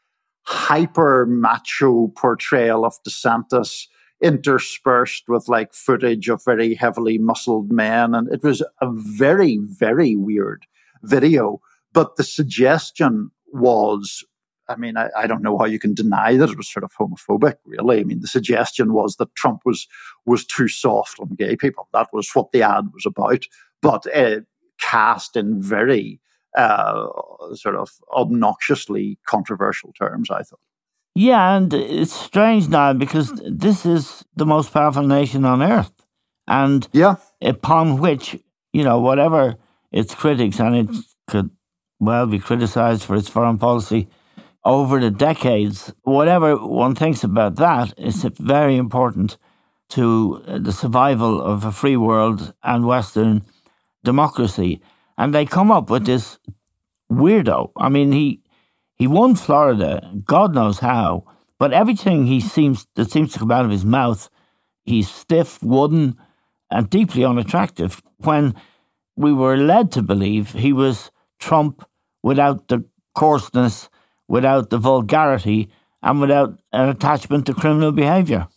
hyper 0.46 1.26
macho 1.26 2.08
portrayal 2.16 2.84
of 2.84 2.94
DeSantis, 3.06 3.86
interspersed 4.22 5.24
with 5.28 5.48
like 5.48 5.74
footage 5.74 6.28
of 6.28 6.42
very 6.44 6.74
heavily 6.74 7.18
muscled 7.18 7.70
men. 7.70 8.14
And 8.14 8.32
it 8.32 8.42
was 8.42 8.62
a 8.80 8.90
very, 8.90 9.58
very 9.58 10.16
weird 10.16 10.66
video. 11.02 11.60
But 11.92 12.16
the 12.16 12.24
suggestion 12.24 13.30
was 13.52 14.24
I 14.68 14.76
mean, 14.76 14.96
I, 14.96 15.08
I, 15.16 15.26
don't 15.26 15.42
know 15.42 15.58
how 15.58 15.66
you 15.66 15.78
can 15.78 15.94
deny 15.94 16.36
that 16.36 16.50
it 16.50 16.56
was 16.56 16.70
sort 16.70 16.84
of 16.84 16.92
homophobic, 16.94 17.56
really. 17.64 18.00
I 18.00 18.04
mean, 18.04 18.20
the 18.20 18.26
suggestion 18.26 18.92
was 18.92 19.16
that 19.16 19.34
Trump 19.34 19.60
was 19.64 19.86
was 20.24 20.44
too 20.44 20.68
soft 20.68 21.20
on 21.20 21.28
gay 21.36 21.56
people. 21.56 21.88
That 21.92 22.08
was 22.12 22.30
what 22.32 22.52
the 22.52 22.62
ad 22.62 22.86
was 22.92 23.04
about, 23.06 23.44
but 23.82 24.06
uh, 24.14 24.40
cast 24.80 25.36
in 25.36 25.60
very 25.60 26.20
uh, 26.56 27.06
sort 27.54 27.76
of 27.76 27.90
obnoxiously 28.14 29.18
controversial 29.26 29.92
terms, 29.92 30.30
I 30.30 30.42
thought. 30.42 30.60
Yeah, 31.14 31.56
and 31.56 31.72
it's 31.72 32.12
strange 32.12 32.68
now 32.68 32.92
because 32.92 33.32
this 33.46 33.86
is 33.86 34.24
the 34.34 34.46
most 34.46 34.72
powerful 34.72 35.06
nation 35.06 35.44
on 35.44 35.62
earth, 35.62 35.92
and 36.48 36.88
yeah, 36.92 37.16
upon 37.40 38.00
which 38.00 38.36
you 38.72 38.82
know 38.82 38.98
whatever 38.98 39.56
its 39.92 40.14
critics 40.14 40.58
and 40.58 40.74
it 40.76 40.96
could 41.28 41.50
well 42.00 42.26
be 42.26 42.40
criticized 42.40 43.04
for 43.04 43.14
its 43.14 43.28
foreign 43.28 43.58
policy 43.58 44.08
over 44.64 44.98
the 44.98 45.10
decades, 45.10 45.92
whatever 46.02 46.56
one 46.56 46.94
thinks 46.94 47.22
about 47.22 47.56
that, 47.56 47.92
it's 47.98 48.22
very 48.22 48.76
important 48.76 49.36
to 49.90 50.42
uh, 50.46 50.58
the 50.58 50.72
survival 50.72 51.40
of 51.40 51.64
a 51.64 51.72
free 51.72 51.96
world 51.96 52.54
and 52.62 52.86
Western 52.86 53.44
democracy. 54.02 54.80
And 55.18 55.34
they 55.34 55.44
come 55.44 55.70
up 55.70 55.90
with 55.90 56.06
this 56.06 56.38
weirdo. 57.12 57.70
I 57.76 57.88
mean, 57.88 58.12
he 58.12 58.40
he 58.96 59.06
won 59.06 59.34
Florida, 59.34 60.12
God 60.24 60.54
knows 60.54 60.78
how, 60.78 61.24
but 61.58 61.72
everything 61.72 62.26
he 62.26 62.40
seems 62.40 62.86
that 62.94 63.10
seems 63.10 63.32
to 63.32 63.40
come 63.40 63.50
out 63.50 63.64
of 63.64 63.70
his 63.70 63.84
mouth, 63.84 64.30
he's 64.84 65.10
stiff, 65.10 65.62
wooden, 65.62 66.16
and 66.70 66.88
deeply 66.88 67.24
unattractive. 67.24 68.02
When 68.18 68.54
we 69.16 69.32
were 69.32 69.56
led 69.56 69.92
to 69.92 70.02
believe 70.02 70.52
he 70.52 70.72
was 70.72 71.10
Trump 71.38 71.86
without 72.22 72.68
the 72.68 72.84
coarseness 73.14 73.88
without 74.34 74.70
the 74.70 74.78
vulgarity 74.78 75.70
and 76.02 76.20
without 76.20 76.58
an 76.72 76.88
attachment 76.88 77.46
to 77.46 77.54
criminal 77.54 77.92
behaviour. 77.92 78.48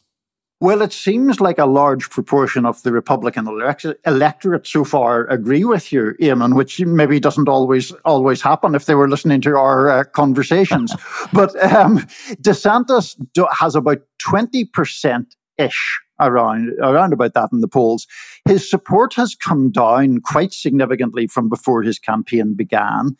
Well, 0.59 0.81
it 0.81 0.91
seems 0.91 1.39
like 1.39 1.59
a 1.59 1.67
large 1.67 2.09
proportion 2.09 2.65
of 2.65 2.81
the 2.81 2.91
Republican 2.91 3.45
electorate 4.07 4.65
so 4.65 4.83
far 4.83 5.27
agree 5.27 5.63
with 5.63 5.93
you, 5.93 6.15
Eamon, 6.19 6.55
which 6.55 6.79
maybe 6.79 7.19
doesn't 7.19 7.47
always 7.47 7.91
always 8.05 8.41
happen 8.41 8.73
if 8.73 8.85
they 8.85 8.95
were 8.95 9.07
listening 9.07 9.39
to 9.41 9.55
our 9.55 9.87
uh, 9.87 10.03
conversations. 10.03 10.95
but 11.31 11.55
um, 11.71 11.99
DeSantis 12.41 13.15
has 13.59 13.75
about 13.75 13.99
twenty 14.17 14.65
percent 14.65 15.35
ish 15.59 15.99
around 16.19 16.71
around 16.81 17.13
about 17.13 17.35
that 17.35 17.49
in 17.53 17.61
the 17.61 17.67
polls. 17.67 18.07
His 18.45 18.67
support 18.67 19.13
has 19.13 19.35
come 19.35 19.69
down 19.69 20.21
quite 20.21 20.53
significantly 20.53 21.27
from 21.27 21.49
before 21.49 21.83
his 21.83 21.99
campaign 21.99 22.55
began. 22.55 23.15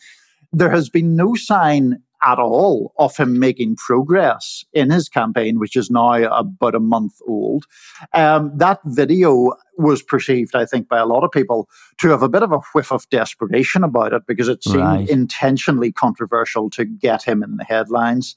There 0.51 0.71
has 0.71 0.89
been 0.89 1.15
no 1.15 1.35
sign 1.35 2.01
at 2.23 2.39
all 2.39 2.93
of 2.97 3.15
him 3.15 3.39
making 3.39 3.75
progress 3.75 4.65
in 4.73 4.89
his 4.89 5.07
campaign, 5.07 5.59
which 5.59 5.75
is 5.75 5.91
now 5.91 6.13
about 6.13 6.75
a 6.75 6.79
month 6.79 7.19
old. 7.27 7.65
Um, 8.13 8.51
that 8.57 8.79
video 8.85 9.53
was 9.77 10.01
perceived, 10.01 10.55
I 10.55 10.65
think, 10.65 10.87
by 10.87 10.97
a 10.97 11.05
lot 11.05 11.23
of 11.23 11.31
people 11.31 11.69
to 11.99 12.09
have 12.09 12.23
a 12.23 12.29
bit 12.29 12.43
of 12.43 12.51
a 12.51 12.59
whiff 12.73 12.91
of 12.91 13.07
desperation 13.09 13.83
about 13.83 14.13
it 14.13 14.23
because 14.27 14.47
it 14.47 14.63
seemed 14.63 14.77
right. 14.77 15.09
intentionally 15.09 15.91
controversial 15.91 16.69
to 16.71 16.85
get 16.85 17.23
him 17.23 17.43
in 17.43 17.57
the 17.57 17.63
headlines. 17.63 18.35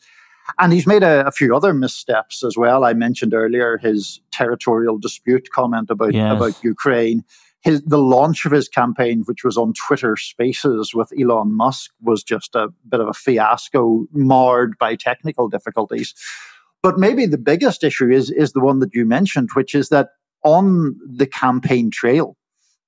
And 0.59 0.73
he's 0.73 0.87
made 0.87 1.03
a, 1.03 1.27
a, 1.27 1.31
few 1.31 1.55
other 1.55 1.73
missteps 1.73 2.43
as 2.45 2.57
well. 2.57 2.85
I 2.85 2.93
mentioned 2.93 3.35
earlier 3.35 3.79
his 3.79 4.21
territorial 4.33 4.99
dispute 4.99 5.49
comment 5.53 5.91
about, 5.91 6.13
yes. 6.13 6.37
about 6.37 6.65
Ukraine 6.65 7.25
his, 7.63 7.83
the 7.83 7.99
launch 7.99 8.47
of 8.47 8.53
his 8.53 8.69
campaign, 8.69 9.23
which 9.27 9.45
was 9.45 9.57
on 9.57 9.75
Twitter 9.75 10.17
Spaces 10.17 10.95
with 10.95 11.13
Elon 11.21 11.55
Musk, 11.55 11.91
was 12.01 12.23
just 12.23 12.55
a 12.55 12.69
bit 12.89 13.01
of 13.01 13.09
a 13.09 13.13
fiasco, 13.13 14.07
marred 14.13 14.79
by 14.79 14.97
technical 14.97 15.49
difficulties. 15.49 16.15
But 16.83 16.99
maybe 16.99 17.27
the 17.27 17.39
biggest 17.39 17.85
issue 17.85 18.11
is 18.11 18.31
is 18.31 18.53
the 18.53 18.61
one 18.61 18.79
that 18.79 18.95
you 18.95 19.05
mentioned, 19.05 19.51
which 19.55 19.75
is 19.75 19.91
that 19.91 20.11
on 20.43 20.97
the 21.07 21.27
campaign 21.27 21.91
trail, 21.91 22.37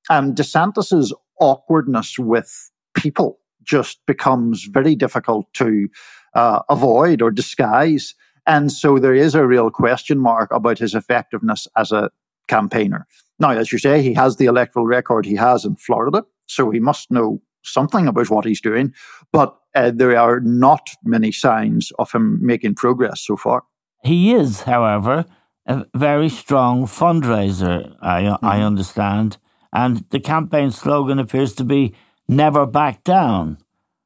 um, 0.09 0.35
DeSantis's 0.35 1.15
awkwardness 1.39 2.19
with 2.19 2.71
people 2.95 3.39
just 3.63 4.01
becomes 4.07 4.65
very 4.65 4.95
difficult 4.95 5.47
to 5.55 5.89
uh, 6.35 6.61
avoid 6.69 7.21
or 7.21 7.31
disguise. 7.31 8.15
And 8.47 8.73
so 8.73 8.99
there 8.99 9.15
is 9.15 9.35
a 9.35 9.47
real 9.47 9.71
question 9.71 10.19
mark 10.19 10.51
about 10.51 10.79
his 10.79 10.95
effectiveness 10.95 11.69
as 11.77 11.93
a 11.93 12.11
campaigner. 12.49 13.07
Now, 13.43 13.51
as 13.51 13.73
you 13.73 13.79
say, 13.79 14.01
he 14.03 14.15
has 14.15 14.37
the 14.37 14.47
electoral 14.47 14.87
record 14.87 15.27
he 15.27 15.35
has 15.35 15.65
in 15.65 15.75
Florida, 15.75 16.25
so 16.47 16.71
he 16.71 16.79
must 16.79 17.11
know 17.11 17.43
something 17.65 18.07
about 18.07 18.31
what 18.31 18.45
he's 18.45 18.61
doing, 18.61 18.95
but 19.33 19.57
uh, 19.75 19.91
there 19.93 20.17
are 20.17 20.39
not 20.41 20.91
many 21.05 21.33
signs 21.33 21.93
of 21.99 22.13
him 22.13 22.39
making 22.41 22.77
progress 22.77 23.21
so 23.21 23.37
far. 23.37 23.65
He 24.05 24.33
is, 24.33 24.63
however, 24.63 25.25
a 25.67 25.85
very 25.95 26.29
strong 26.29 26.87
fundraiser, 26.87 27.97
I, 28.01 28.23
mm-hmm. 28.23 28.45
I 28.45 28.63
understand. 28.63 29.39
And 29.73 30.05
the 30.11 30.21
campaign 30.21 30.71
slogan 30.71 31.19
appears 31.19 31.55
to 31.57 31.65
be 31.65 31.95
never 32.29 32.65
back 32.65 33.03
down. 33.03 33.59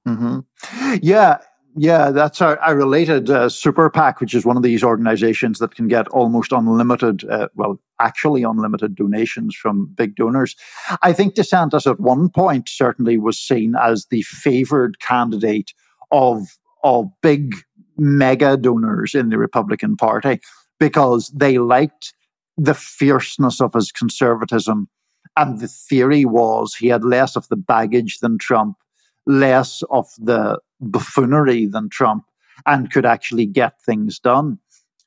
Mm-hmm. 0.09 0.95
Yeah, 1.03 1.39
yeah, 1.79 2.11
that's 2.11 2.41
our, 2.41 2.59
our 2.61 2.75
related 2.75 3.29
uh, 3.29 3.51
Super 3.51 3.91
PAC, 3.91 4.21
which 4.21 4.35
is 4.35 4.47
one 4.47 4.57
of 4.57 4.63
these 4.63 4.83
organizations 4.83 5.59
that 5.59 5.75
can 5.75 5.89
get 5.89 6.09
almost 6.09 6.51
unlimited, 6.51 7.29
uh, 7.29 7.49
well, 7.55 7.79
actually 8.01 8.43
unlimited 8.43 8.95
donations 8.95 9.55
from 9.55 9.93
big 9.95 10.17
donors. 10.17 10.57
I 11.03 11.13
think 11.13 11.35
DeSantis 11.35 11.89
at 11.89 12.01
one 12.01 12.31
point 12.31 12.71
certainly 12.71 13.19
was 13.19 13.39
seen 13.39 13.75
as 13.81 14.07
the 14.07 14.23
favored 14.23 15.01
candidate 15.01 15.75
of, 16.11 16.47
of 16.83 17.09
big 17.23 17.55
mega 17.99 18.57
donors 18.57 19.15
in 19.15 19.29
the 19.29 19.39
Republican 19.39 19.97
Party 19.97 20.41
because 20.81 21.29
they 21.29 21.59
liked 21.59 22.15
the 22.57 22.75
fierceness 22.75 23.61
of 23.61 23.75
his 23.75 23.93
conservatism. 23.93 24.89
And 25.37 25.61
the 25.61 25.69
theory 25.69 26.25
was 26.25 26.75
he 26.75 26.89
had 26.89 27.05
less 27.05 27.37
of 27.37 27.49
the 27.49 27.57
baggage 27.57 28.21
than 28.21 28.39
Trump, 28.39 28.79
less 29.27 29.83
of 29.91 30.09
the 30.19 30.59
buffoonery 30.81 31.67
than 31.67 31.89
Trump, 31.89 32.25
and 32.65 32.91
could 32.91 33.07
actually 33.07 33.47
get 33.47 33.81
things 33.81 34.19
done. 34.19 34.59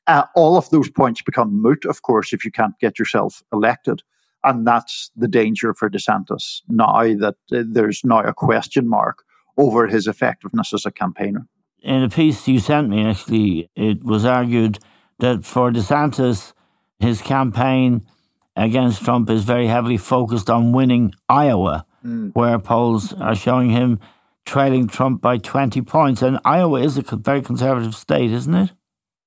Uh, 0.06 0.24
all 0.34 0.56
of 0.56 0.68
those 0.70 0.90
points 0.90 1.22
become 1.22 1.60
moot, 1.60 1.84
of 1.84 2.02
course, 2.02 2.32
if 2.32 2.44
you 2.44 2.50
can't 2.50 2.78
get 2.80 2.98
yourself 2.98 3.42
elected. 3.52 4.02
And 4.42 4.66
that's 4.66 5.10
the 5.16 5.28
danger 5.28 5.74
for 5.74 5.90
DeSantis 5.90 6.62
now 6.68 7.02
that 7.02 7.36
uh, 7.52 7.62
there's 7.66 8.02
now 8.04 8.20
a 8.20 8.32
question 8.32 8.88
mark 8.88 9.24
over 9.58 9.86
his 9.86 10.06
effectiveness 10.06 10.72
as 10.72 10.86
a 10.86 10.90
campaigner. 10.90 11.46
In 11.82 12.02
a 12.02 12.08
piece 12.08 12.48
you 12.48 12.58
sent 12.58 12.88
me, 12.88 13.04
actually, 13.04 13.70
it 13.76 14.02
was 14.04 14.24
argued 14.24 14.78
that 15.18 15.44
for 15.44 15.70
DeSantis, 15.70 16.52
his 16.98 17.20
campaign 17.22 18.06
against 18.56 19.04
Trump 19.04 19.30
is 19.30 19.44
very 19.44 19.66
heavily 19.66 19.96
focused 19.96 20.50
on 20.50 20.72
winning 20.72 21.12
Iowa, 21.28 21.86
mm. 22.04 22.34
where 22.34 22.58
polls 22.58 23.12
are 23.14 23.34
showing 23.34 23.70
him 23.70 24.00
trailing 24.44 24.88
Trump 24.88 25.20
by 25.20 25.38
20 25.38 25.82
points. 25.82 26.22
And 26.22 26.38
Iowa 26.44 26.80
is 26.80 26.98
a 26.98 27.02
very 27.02 27.42
conservative 27.42 27.94
state, 27.94 28.30
isn't 28.30 28.54
it? 28.54 28.72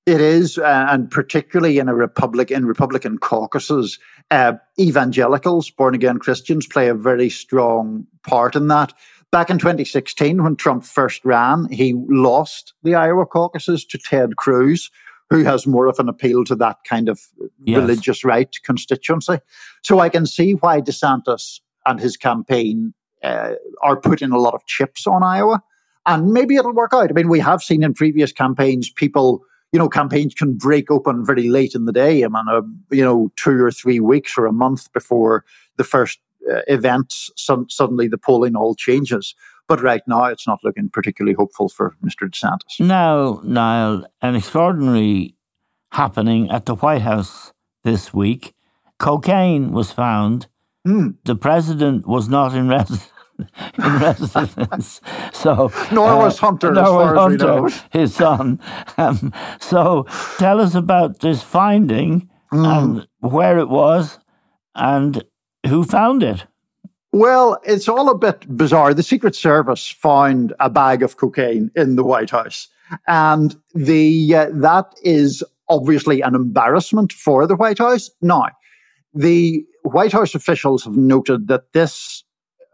It 0.05 0.19
is, 0.19 0.57
uh, 0.57 0.87
and 0.89 1.09
particularly 1.09 1.79
in 1.79 1.87
a 1.87 1.95
republic 1.95 2.51
in 2.51 2.65
Republican 2.65 3.17
caucuses, 3.17 3.99
uh, 4.31 4.53
evangelicals, 4.77 5.69
born 5.69 5.95
again 5.95 6.19
Christians, 6.19 6.67
play 6.67 6.89
a 6.89 6.93
very 6.93 7.29
strong 7.29 8.05
part 8.27 8.55
in 8.57 8.67
that. 8.67 8.93
Back 9.31 9.49
in 9.49 9.59
2016, 9.59 10.43
when 10.43 10.57
Trump 10.57 10.83
first 10.83 11.23
ran, 11.23 11.69
he 11.71 11.93
lost 12.09 12.73
the 12.83 12.95
Iowa 12.95 13.25
caucuses 13.25 13.85
to 13.85 13.97
Ted 13.97 14.35
Cruz, 14.35 14.91
who 15.29 15.45
has 15.45 15.65
more 15.65 15.87
of 15.87 15.99
an 15.99 16.09
appeal 16.09 16.43
to 16.45 16.55
that 16.55 16.79
kind 16.87 17.07
of 17.07 17.21
yes. 17.63 17.77
religious 17.77 18.25
right 18.25 18.53
constituency. 18.63 19.39
So 19.83 19.99
I 19.99 20.09
can 20.09 20.25
see 20.25 20.51
why 20.51 20.81
DeSantis 20.81 21.61
and 21.85 21.99
his 21.99 22.17
campaign 22.17 22.93
uh, 23.23 23.53
are 23.81 23.99
putting 23.99 24.31
a 24.31 24.37
lot 24.37 24.53
of 24.53 24.65
chips 24.65 25.07
on 25.07 25.23
Iowa. 25.23 25.61
And 26.05 26.33
maybe 26.33 26.55
it'll 26.55 26.73
work 26.73 26.91
out. 26.93 27.09
I 27.09 27.13
mean, 27.13 27.29
we 27.29 27.39
have 27.39 27.61
seen 27.61 27.83
in 27.83 27.93
previous 27.93 28.31
campaigns 28.33 28.89
people, 28.89 29.41
you 29.71 29.79
know, 29.79 29.87
campaigns 29.87 30.33
can 30.33 30.55
break 30.55 30.91
open 30.91 31.25
very 31.25 31.47
late 31.47 31.75
in 31.75 31.85
the 31.85 31.93
day. 31.93 32.23
I 32.23 32.27
mean, 32.27 32.45
a, 32.49 32.61
you 32.93 33.03
know, 33.03 33.31
two 33.37 33.63
or 33.63 33.71
three 33.71 34.01
weeks 34.01 34.37
or 34.37 34.45
a 34.45 34.51
month 34.51 34.91
before 34.91 35.45
the 35.77 35.85
first 35.85 36.19
uh, 36.51 36.59
event, 36.67 37.13
some, 37.37 37.69
suddenly 37.69 38.09
the 38.09 38.17
polling 38.17 38.55
all 38.55 38.75
changes. 38.75 39.33
But 39.69 39.81
right 39.81 40.01
now, 40.07 40.25
it's 40.25 40.45
not 40.45 40.59
looking 40.63 40.89
particularly 40.89 41.35
hopeful 41.35 41.69
for 41.69 41.95
Mr. 42.03 42.29
DeSantis. 42.29 42.85
Now, 42.85 43.39
Niall, 43.43 44.05
an 44.21 44.35
extraordinary 44.35 45.35
happening 45.93 46.51
at 46.51 46.65
the 46.65 46.75
White 46.75 47.01
House 47.01 47.53
this 47.83 48.13
week. 48.13 48.53
Cocaine 48.99 49.71
was 49.71 49.91
found. 49.91 50.47
Mm. 50.87 51.15
The 51.23 51.35
president 51.35 52.07
was 52.07 52.27
not 52.27 52.53
in 52.53 52.67
residence. 52.67 53.09
in 53.77 53.99
residence. 53.99 55.01
So 55.33 55.71
nor 55.91 56.07
uh, 56.07 56.17
was 56.17 56.37
Hunter, 56.37 56.71
nor 56.71 57.13
was 57.13 57.17
Hunter, 57.17 57.83
his 57.91 58.15
son. 58.15 58.59
Um, 58.97 59.33
so 59.59 60.05
tell 60.37 60.61
us 60.61 60.73
about 60.73 61.19
this 61.19 61.43
finding 61.43 62.29
mm. 62.51 62.65
and 62.65 63.07
where 63.19 63.57
it 63.57 63.67
was 63.67 64.19
and 64.75 65.23
who 65.67 65.83
found 65.83 66.23
it. 66.23 66.45
Well, 67.11 67.59
it's 67.63 67.89
all 67.89 68.09
a 68.09 68.17
bit 68.17 68.45
bizarre. 68.55 68.93
The 68.93 69.03
Secret 69.03 69.35
Service 69.35 69.87
found 69.87 70.53
a 70.59 70.69
bag 70.69 71.03
of 71.03 71.17
cocaine 71.17 71.71
in 71.75 71.95
the 71.95 72.03
White 72.03 72.29
House, 72.29 72.69
and 73.07 73.55
the 73.75 74.35
uh, 74.35 74.49
that 74.53 74.93
is 75.03 75.43
obviously 75.67 76.21
an 76.21 76.35
embarrassment 76.35 77.11
for 77.11 77.45
the 77.45 77.55
White 77.55 77.79
House. 77.79 78.09
Now, 78.21 78.49
the 79.13 79.65
White 79.83 80.11
House 80.11 80.35
officials 80.35 80.83
have 80.83 80.97
noted 80.97 81.47
that 81.47 81.73
this 81.73 82.23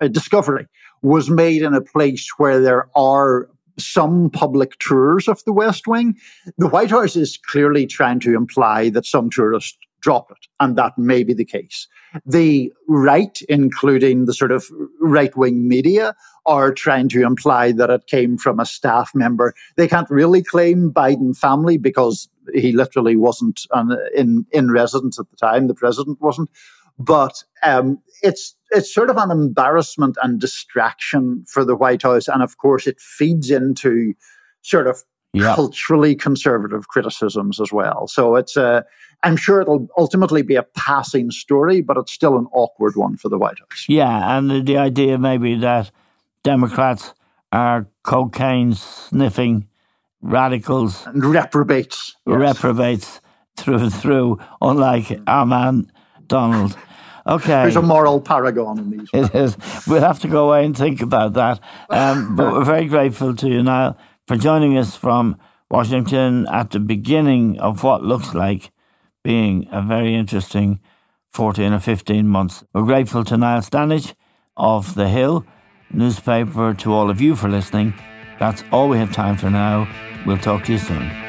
uh, 0.01 0.07
discovery 0.07 0.67
was 1.01 1.29
made 1.29 1.61
in 1.61 1.73
a 1.73 1.81
place 1.81 2.27
where 2.37 2.59
there 2.61 2.89
are 2.95 3.49
some 3.77 4.29
public 4.29 4.77
tours 4.79 5.27
of 5.27 5.43
the 5.45 5.53
West 5.53 5.87
Wing. 5.87 6.15
The 6.57 6.67
White 6.67 6.91
House 6.91 7.15
is 7.15 7.37
clearly 7.37 7.85
trying 7.87 8.19
to 8.21 8.35
imply 8.35 8.89
that 8.89 9.05
some 9.05 9.29
tourists 9.29 9.77
dropped 10.01 10.31
it, 10.31 10.47
and 10.59 10.77
that 10.77 10.97
may 10.97 11.23
be 11.23 11.33
the 11.33 11.45
case. 11.45 11.87
The 12.25 12.71
right, 12.87 13.39
including 13.49 14.25
the 14.25 14.33
sort 14.33 14.51
of 14.51 14.65
right 15.01 15.35
wing 15.35 15.67
media, 15.67 16.15
are 16.45 16.73
trying 16.73 17.09
to 17.09 17.23
imply 17.23 17.71
that 17.73 17.89
it 17.89 18.07
came 18.07 18.37
from 18.37 18.59
a 18.59 18.65
staff 18.65 19.11
member. 19.13 19.53
They 19.75 19.87
can't 19.87 20.09
really 20.09 20.41
claim 20.41 20.91
Biden 20.91 21.37
family 21.37 21.77
because 21.77 22.29
he 22.53 22.71
literally 22.71 23.15
wasn't 23.15 23.65
in 24.15 24.45
in 24.51 24.71
residence 24.71 25.19
at 25.19 25.29
the 25.29 25.35
time. 25.35 25.67
The 25.67 25.75
president 25.75 26.19
wasn't, 26.21 26.49
but 26.99 27.43
um, 27.63 27.99
it's 28.21 28.55
it's 28.71 28.93
sort 28.93 29.09
of 29.09 29.17
an 29.17 29.31
embarrassment 29.31 30.17
and 30.21 30.39
distraction 30.39 31.43
for 31.47 31.63
the 31.63 31.75
White 31.75 32.03
House, 32.03 32.27
and 32.27 32.43
of 32.43 32.57
course, 32.57 32.85
it 32.85 32.99
feeds 32.99 33.49
into 33.49 34.13
sort 34.61 34.85
of 34.85 35.03
yeah. 35.33 35.55
culturally 35.55 36.15
conservative 36.15 36.89
criticisms 36.89 37.59
as 37.61 37.71
well. 37.71 38.07
So 38.07 38.35
it's 38.35 38.57
a 38.57 38.83
I'm 39.23 39.37
sure 39.37 39.61
it'll 39.61 39.87
ultimately 39.97 40.41
be 40.41 40.55
a 40.55 40.63
passing 40.63 41.31
story, 41.31 41.81
but 41.81 41.97
it's 41.97 42.11
still 42.11 42.37
an 42.37 42.47
awkward 42.51 42.95
one 42.95 43.17
for 43.17 43.29
the 43.29 43.37
White 43.37 43.59
House. 43.59 43.85
Yeah, 43.87 44.37
and 44.37 44.49
the, 44.49 44.61
the 44.61 44.77
idea 44.77 45.17
maybe 45.17 45.55
that 45.55 45.91
Democrats 46.43 47.13
are 47.51 47.87
cocaine 48.03 48.73
sniffing 48.73 49.67
radicals 50.21 51.05
and 51.07 51.23
reprobates. 51.23 52.15
Yes. 52.27 52.37
Reprobates 52.37 53.21
through 53.57 53.77
and 53.77 53.93
through, 53.93 54.39
unlike 54.61 55.19
our 55.27 55.45
man 55.45 55.91
Donald. 56.27 56.77
Okay. 57.29 57.47
There's 57.47 57.75
a 57.75 57.81
moral 57.81 58.19
paragon 58.19 58.79
in 58.79 58.89
these. 58.89 59.09
It 59.13 59.35
is. 59.35 59.55
We'll 59.87 60.01
have 60.01 60.19
to 60.19 60.27
go 60.27 60.47
away 60.49 60.65
and 60.65 60.75
think 60.75 61.01
about 61.01 61.33
that. 61.33 61.59
Um, 61.89 62.35
but 62.35 62.51
we're 62.51 62.63
very 62.63 62.87
grateful 62.87 63.35
to 63.35 63.47
you, 63.47 63.61
Niall, 63.61 63.97
for 64.27 64.35
joining 64.35 64.77
us 64.77 64.95
from 64.95 65.37
Washington 65.69 66.47
at 66.47 66.71
the 66.71 66.79
beginning 66.79 67.59
of 67.59 67.83
what 67.83 68.03
looks 68.03 68.33
like 68.33 68.71
being 69.23 69.67
a 69.71 69.81
very 69.81 70.15
interesting 70.15 70.79
14 71.31 71.73
or 71.73 71.79
15 71.79 72.27
months. 72.27 72.63
We're 72.73 72.83
grateful 72.83 73.23
to 73.25 73.37
Niall 73.37 73.61
Stanage 73.61 74.15
of 74.57 74.95
The 74.95 75.07
Hill 75.07 75.45
newspaper, 75.91 76.73
to 76.73 76.93
all 76.93 77.09
of 77.09 77.21
you 77.21 77.35
for 77.35 77.49
listening. 77.49 77.93
That's 78.39 78.63
all 78.71 78.89
we 78.89 78.97
have 78.97 79.11
time 79.11 79.37
for 79.37 79.49
now. 79.49 79.87
We'll 80.25 80.37
talk 80.37 80.65
to 80.65 80.71
you 80.73 80.77
soon. 80.77 81.28